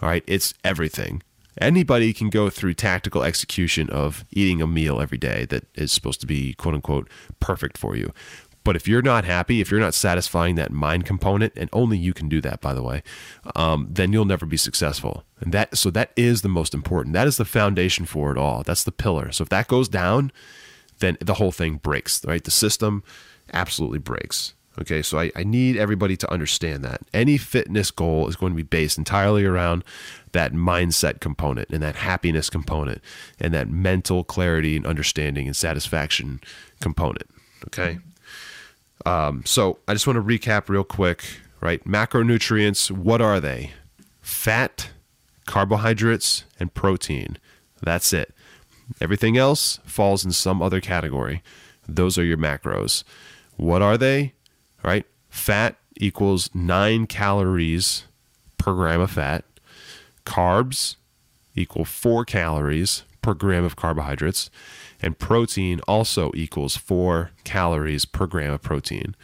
All 0.01 0.09
right, 0.09 0.25
it's 0.27 0.55
everything. 0.65 1.23
Anybody 1.61 2.13
can 2.13 2.31
go 2.31 2.49
through 2.49 2.75
tactical 2.75 3.23
execution 3.23 3.91
of 3.91 4.25
eating 4.31 4.63
a 4.63 4.67
meal 4.67 5.01
every 5.01 5.19
day 5.19 5.45
that 5.47 5.67
is 5.75 5.93
supposed 5.93 6.21
to 6.23 6.27
be 6.27 6.55
quote 6.55 6.75
unquote 6.75 7.09
perfect 7.41 7.77
for 7.77 7.95
you. 7.95 8.13
But 8.65 8.77
if 8.77 8.87
you're 8.87 9.03
not 9.03 9.25
happy, 9.25 9.61
if 9.61 9.71
you're 9.71 9.81
not 9.81 9.95
satisfying 9.95 10.55
that 10.55 10.71
mind 10.71 11.05
component, 11.05 11.53
and 11.57 11.69
only 11.73 11.99
you 11.99 12.13
can 12.13 12.29
do 12.29 12.41
that, 12.43 12.61
by 12.61 12.75
the 12.75 12.83
way, 12.83 13.03
um, 13.57 13.89
then 13.91 14.13
you'll 14.13 14.25
never 14.25 14.47
be 14.47 14.57
successful. 14.57 15.25
And 15.41 15.53
that 15.53 15.77
so 15.77 15.91
that 15.91 16.13
is 16.17 16.43
the 16.43 16.49
most 16.49 16.75
important. 16.75 17.15
That 17.15 17.27
is 17.27 17.37
the 17.37 17.45
foundation 17.45 18.07
for 18.07 18.31
it 18.31 18.39
all. 18.39 18.63
That's 18.63 18.85
the 18.85 18.93
pillar. 18.93 19.33
So 19.33 19.43
if 19.43 19.49
that 19.49 19.69
goes 19.69 19.89
down, 19.89 20.31
then 21.03 21.19
the 21.21 21.35
whole 21.35 21.53
thing 21.53 21.75
breaks, 21.77 22.25
right? 22.25 22.43
The 22.43 22.51
system 22.51 23.03
absolutely 23.53 23.99
breaks. 23.99 24.55
Okay, 24.81 25.03
so 25.03 25.19
I, 25.19 25.31
I 25.37 25.45
need 25.45 25.77
everybody 25.77 26.17
to 26.17 26.33
understand 26.33 26.83
that. 26.83 27.03
Any 27.13 27.37
fitness 27.37 27.91
goal 27.91 28.27
is 28.29 28.37
going 28.37 28.53
to 28.53 28.57
be 28.57 28.63
based 28.63 28.97
entirely 28.97 29.45
around 29.45 29.85
that 30.33 30.55
mindset 30.55 31.21
component 31.21 31.69
and 31.69 31.83
that 31.83 31.97
happiness 31.97 32.49
component 32.49 33.03
and 33.39 33.53
that 33.53 33.69
mental 33.69 34.25
clarity 34.25 34.77
and 34.77 34.87
understanding 34.87 35.47
and 35.47 35.55
satisfaction 35.55 36.41
component. 36.81 37.29
Okay. 37.67 37.99
Um, 39.05 39.43
so 39.45 39.79
I 39.87 39.93
just 39.93 40.07
want 40.07 40.17
to 40.17 40.23
recap 40.23 40.71
real 40.71 40.85
quick, 40.85 41.23
right? 41.61 41.85
Macronutrients, 41.85 42.91
what 42.91 43.21
are 43.21 43.41
they? 43.41 43.73
Fat, 44.23 44.89
carbohydrates, 45.45 46.45
and 46.59 46.73
protein. 46.73 47.37
That's 47.83 48.15
it. 48.15 48.32
Everything 49.01 49.37
else 49.37 49.81
falls 49.85 50.25
in 50.25 50.33
some 50.33 50.63
other 50.63 50.81
category. 50.81 51.43
Those 51.89 52.19
are 52.19 52.25
your 52.25 52.37
macros. 52.37 53.05
What 53.57 53.83
are 53.83 53.99
they? 53.99 54.35
Right? 54.83 55.07
Fat 55.29 55.77
equals 55.97 56.51
nine 56.55 57.07
calories 57.07 58.05
per 58.59 58.75
gram 58.75 59.01
of 59.01 59.11
fat. 59.11 59.45
Carbs 60.25 60.97
equal 61.55 61.85
four 61.85 62.25
calories 62.25 63.03
per 63.21 63.35
gram 63.35 63.65
of 63.65 63.77
carbohydrates. 63.77 64.51
And 65.01 65.19
protein 65.19 65.81
also 65.89 66.31
equals 66.35 66.77
four 66.77 67.31
calories 67.45 68.05
per 68.05 68.27
gram 68.27 68.53
of 68.53 68.63
protein. 68.63 69.17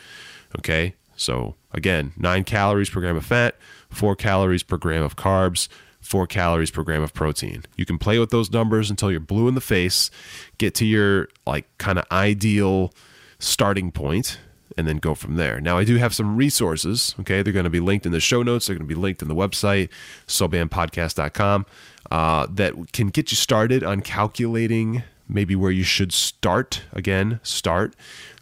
Okay? 0.58 0.94
So 1.16 1.56
again, 1.72 2.12
nine 2.16 2.44
calories 2.44 2.90
per 2.90 3.00
gram 3.00 3.16
of 3.16 3.24
fat, 3.24 3.56
four 3.90 4.16
calories 4.16 4.62
per 4.62 4.76
gram 4.76 5.02
of 5.02 5.16
carbs, 5.16 5.68
four 6.00 6.26
calories 6.26 6.70
per 6.70 6.82
gram 6.82 7.02
of 7.02 7.12
protein. 7.12 7.64
You 7.76 7.84
can 7.84 7.98
play 7.98 8.18
with 8.18 8.30
those 8.30 8.50
numbers 8.50 8.90
until 8.90 9.10
you're 9.10 9.20
blue 9.20 9.48
in 9.48 9.54
the 9.54 9.60
face, 9.60 10.10
get 10.58 10.74
to 10.76 10.86
your 10.86 11.28
like 11.46 11.66
kind 11.78 11.98
of 11.98 12.04
ideal 12.10 12.92
starting 13.38 13.90
point, 13.92 14.38
and 14.76 14.86
then 14.86 14.98
go 14.98 15.14
from 15.14 15.34
there. 15.34 15.60
Now, 15.60 15.76
I 15.76 15.84
do 15.84 15.96
have 15.96 16.14
some 16.14 16.36
resources. 16.36 17.14
Okay, 17.20 17.42
they're 17.42 17.52
going 17.52 17.64
to 17.64 17.70
be 17.70 17.80
linked 17.80 18.06
in 18.06 18.12
the 18.12 18.20
show 18.20 18.42
notes. 18.42 18.66
They're 18.66 18.76
going 18.76 18.88
to 18.88 18.94
be 18.94 19.00
linked 19.00 19.22
in 19.22 19.28
the 19.28 19.34
website, 19.34 19.88
sobampodcast.com, 20.26 21.66
uh, 22.10 22.46
that 22.50 22.92
can 22.92 23.08
get 23.08 23.32
you 23.32 23.36
started 23.36 23.82
on 23.82 24.00
calculating 24.00 25.02
maybe 25.28 25.54
where 25.54 25.70
you 25.70 25.82
should 25.82 26.12
start. 26.12 26.82
Again, 26.92 27.40
start 27.42 27.94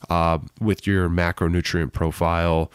uh, 0.08 0.38
with 0.60 0.86
your 0.86 1.08
macronutrient 1.08 1.92
profile 1.92 2.70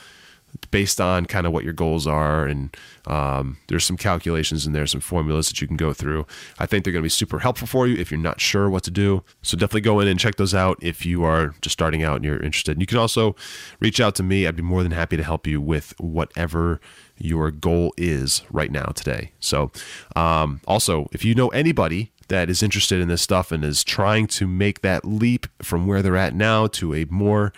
based 0.71 1.01
on 1.01 1.25
kind 1.25 1.45
of 1.45 1.53
what 1.53 1.63
your 1.63 1.73
goals 1.73 2.07
are. 2.07 2.45
And 2.45 2.75
um, 3.07 3.57
there's 3.67 3.85
some 3.85 3.97
calculations 3.97 4.65
in 4.65 4.73
there, 4.73 4.87
some 4.87 5.01
formulas 5.01 5.47
that 5.49 5.61
you 5.61 5.67
can 5.67 5.77
go 5.77 5.93
through. 5.93 6.25
I 6.59 6.65
think 6.65 6.83
they're 6.83 6.93
going 6.93 7.03
to 7.03 7.05
be 7.05 7.09
super 7.09 7.39
helpful 7.39 7.67
for 7.67 7.87
you 7.87 7.97
if 7.97 8.11
you're 8.11 8.19
not 8.19 8.39
sure 8.39 8.69
what 8.69 8.83
to 8.83 8.91
do. 8.91 9.23
So 9.41 9.57
definitely 9.57 9.81
go 9.81 9.99
in 9.99 10.07
and 10.07 10.19
check 10.19 10.35
those 10.35 10.53
out 10.53 10.77
if 10.81 11.05
you 11.05 11.23
are 11.23 11.53
just 11.61 11.73
starting 11.73 12.03
out 12.03 12.17
and 12.17 12.25
you're 12.25 12.41
interested. 12.41 12.73
And 12.73 12.81
you 12.81 12.87
can 12.87 12.97
also 12.97 13.35
reach 13.79 13.99
out 13.99 14.15
to 14.15 14.23
me. 14.23 14.47
I'd 14.47 14.55
be 14.55 14.63
more 14.63 14.83
than 14.83 14.91
happy 14.91 15.17
to 15.17 15.23
help 15.23 15.47
you 15.47 15.61
with 15.61 15.93
whatever 15.99 16.79
your 17.17 17.51
goal 17.51 17.93
is 17.97 18.41
right 18.51 18.71
now 18.71 18.85
today. 18.95 19.31
So 19.39 19.71
um, 20.15 20.61
also, 20.67 21.07
if 21.11 21.23
you 21.23 21.35
know 21.35 21.49
anybody 21.49 22.11
that 22.31 22.49
is 22.49 22.63
interested 22.63 23.01
in 23.01 23.09
this 23.09 23.21
stuff 23.21 23.51
and 23.51 23.63
is 23.63 23.83
trying 23.83 24.25
to 24.25 24.47
make 24.47 24.81
that 24.81 25.03
leap 25.03 25.47
from 25.61 25.85
where 25.85 26.01
they're 26.01 26.15
at 26.15 26.33
now 26.33 26.65
to 26.65 26.95
a 26.95 27.05
more 27.09 27.51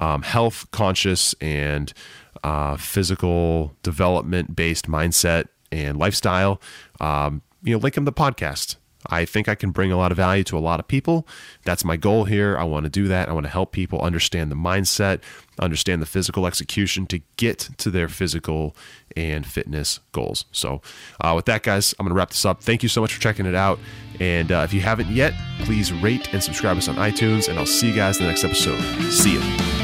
um, 0.00 0.22
health 0.22 0.70
conscious 0.70 1.34
and 1.40 1.92
uh, 2.44 2.76
physical 2.76 3.74
development 3.82 4.56
based 4.56 4.88
mindset 4.88 5.46
and 5.72 5.98
lifestyle, 5.98 6.60
um, 7.00 7.42
you 7.62 7.74
know, 7.74 7.78
link 7.78 7.94
them 7.94 8.04
the 8.04 8.12
podcast. 8.12 8.76
I 9.06 9.24
think 9.24 9.48
I 9.48 9.54
can 9.54 9.70
bring 9.70 9.90
a 9.90 9.96
lot 9.96 10.12
of 10.12 10.16
value 10.16 10.44
to 10.44 10.58
a 10.58 10.60
lot 10.60 10.78
of 10.78 10.86
people. 10.86 11.26
That's 11.64 11.84
my 11.84 11.96
goal 11.96 12.24
here. 12.24 12.56
I 12.58 12.64
want 12.64 12.84
to 12.84 12.90
do 12.90 13.08
that. 13.08 13.28
I 13.28 13.32
want 13.32 13.46
to 13.46 13.50
help 13.50 13.72
people 13.72 14.00
understand 14.02 14.50
the 14.50 14.56
mindset, 14.56 15.22
understand 15.58 16.02
the 16.02 16.06
physical 16.06 16.46
execution 16.46 17.06
to 17.06 17.20
get 17.36 17.70
to 17.78 17.90
their 17.90 18.08
physical 18.08 18.76
and 19.16 19.46
fitness 19.46 20.00
goals. 20.12 20.44
So, 20.52 20.82
uh, 21.20 21.32
with 21.34 21.46
that, 21.46 21.62
guys, 21.62 21.94
I'm 21.98 22.04
going 22.04 22.14
to 22.14 22.18
wrap 22.18 22.30
this 22.30 22.44
up. 22.44 22.62
Thank 22.62 22.82
you 22.82 22.88
so 22.88 23.00
much 23.00 23.14
for 23.14 23.20
checking 23.20 23.46
it 23.46 23.54
out. 23.54 23.78
And 24.20 24.52
uh, 24.52 24.62
if 24.64 24.74
you 24.74 24.82
haven't 24.82 25.08
yet, 25.08 25.32
please 25.60 25.92
rate 25.92 26.32
and 26.34 26.42
subscribe 26.42 26.76
us 26.76 26.88
on 26.88 26.96
iTunes. 26.96 27.48
And 27.48 27.58
I'll 27.58 27.66
see 27.66 27.88
you 27.88 27.96
guys 27.96 28.18
in 28.18 28.24
the 28.24 28.28
next 28.28 28.44
episode. 28.44 28.80
See 29.10 29.32
you. 29.32 29.79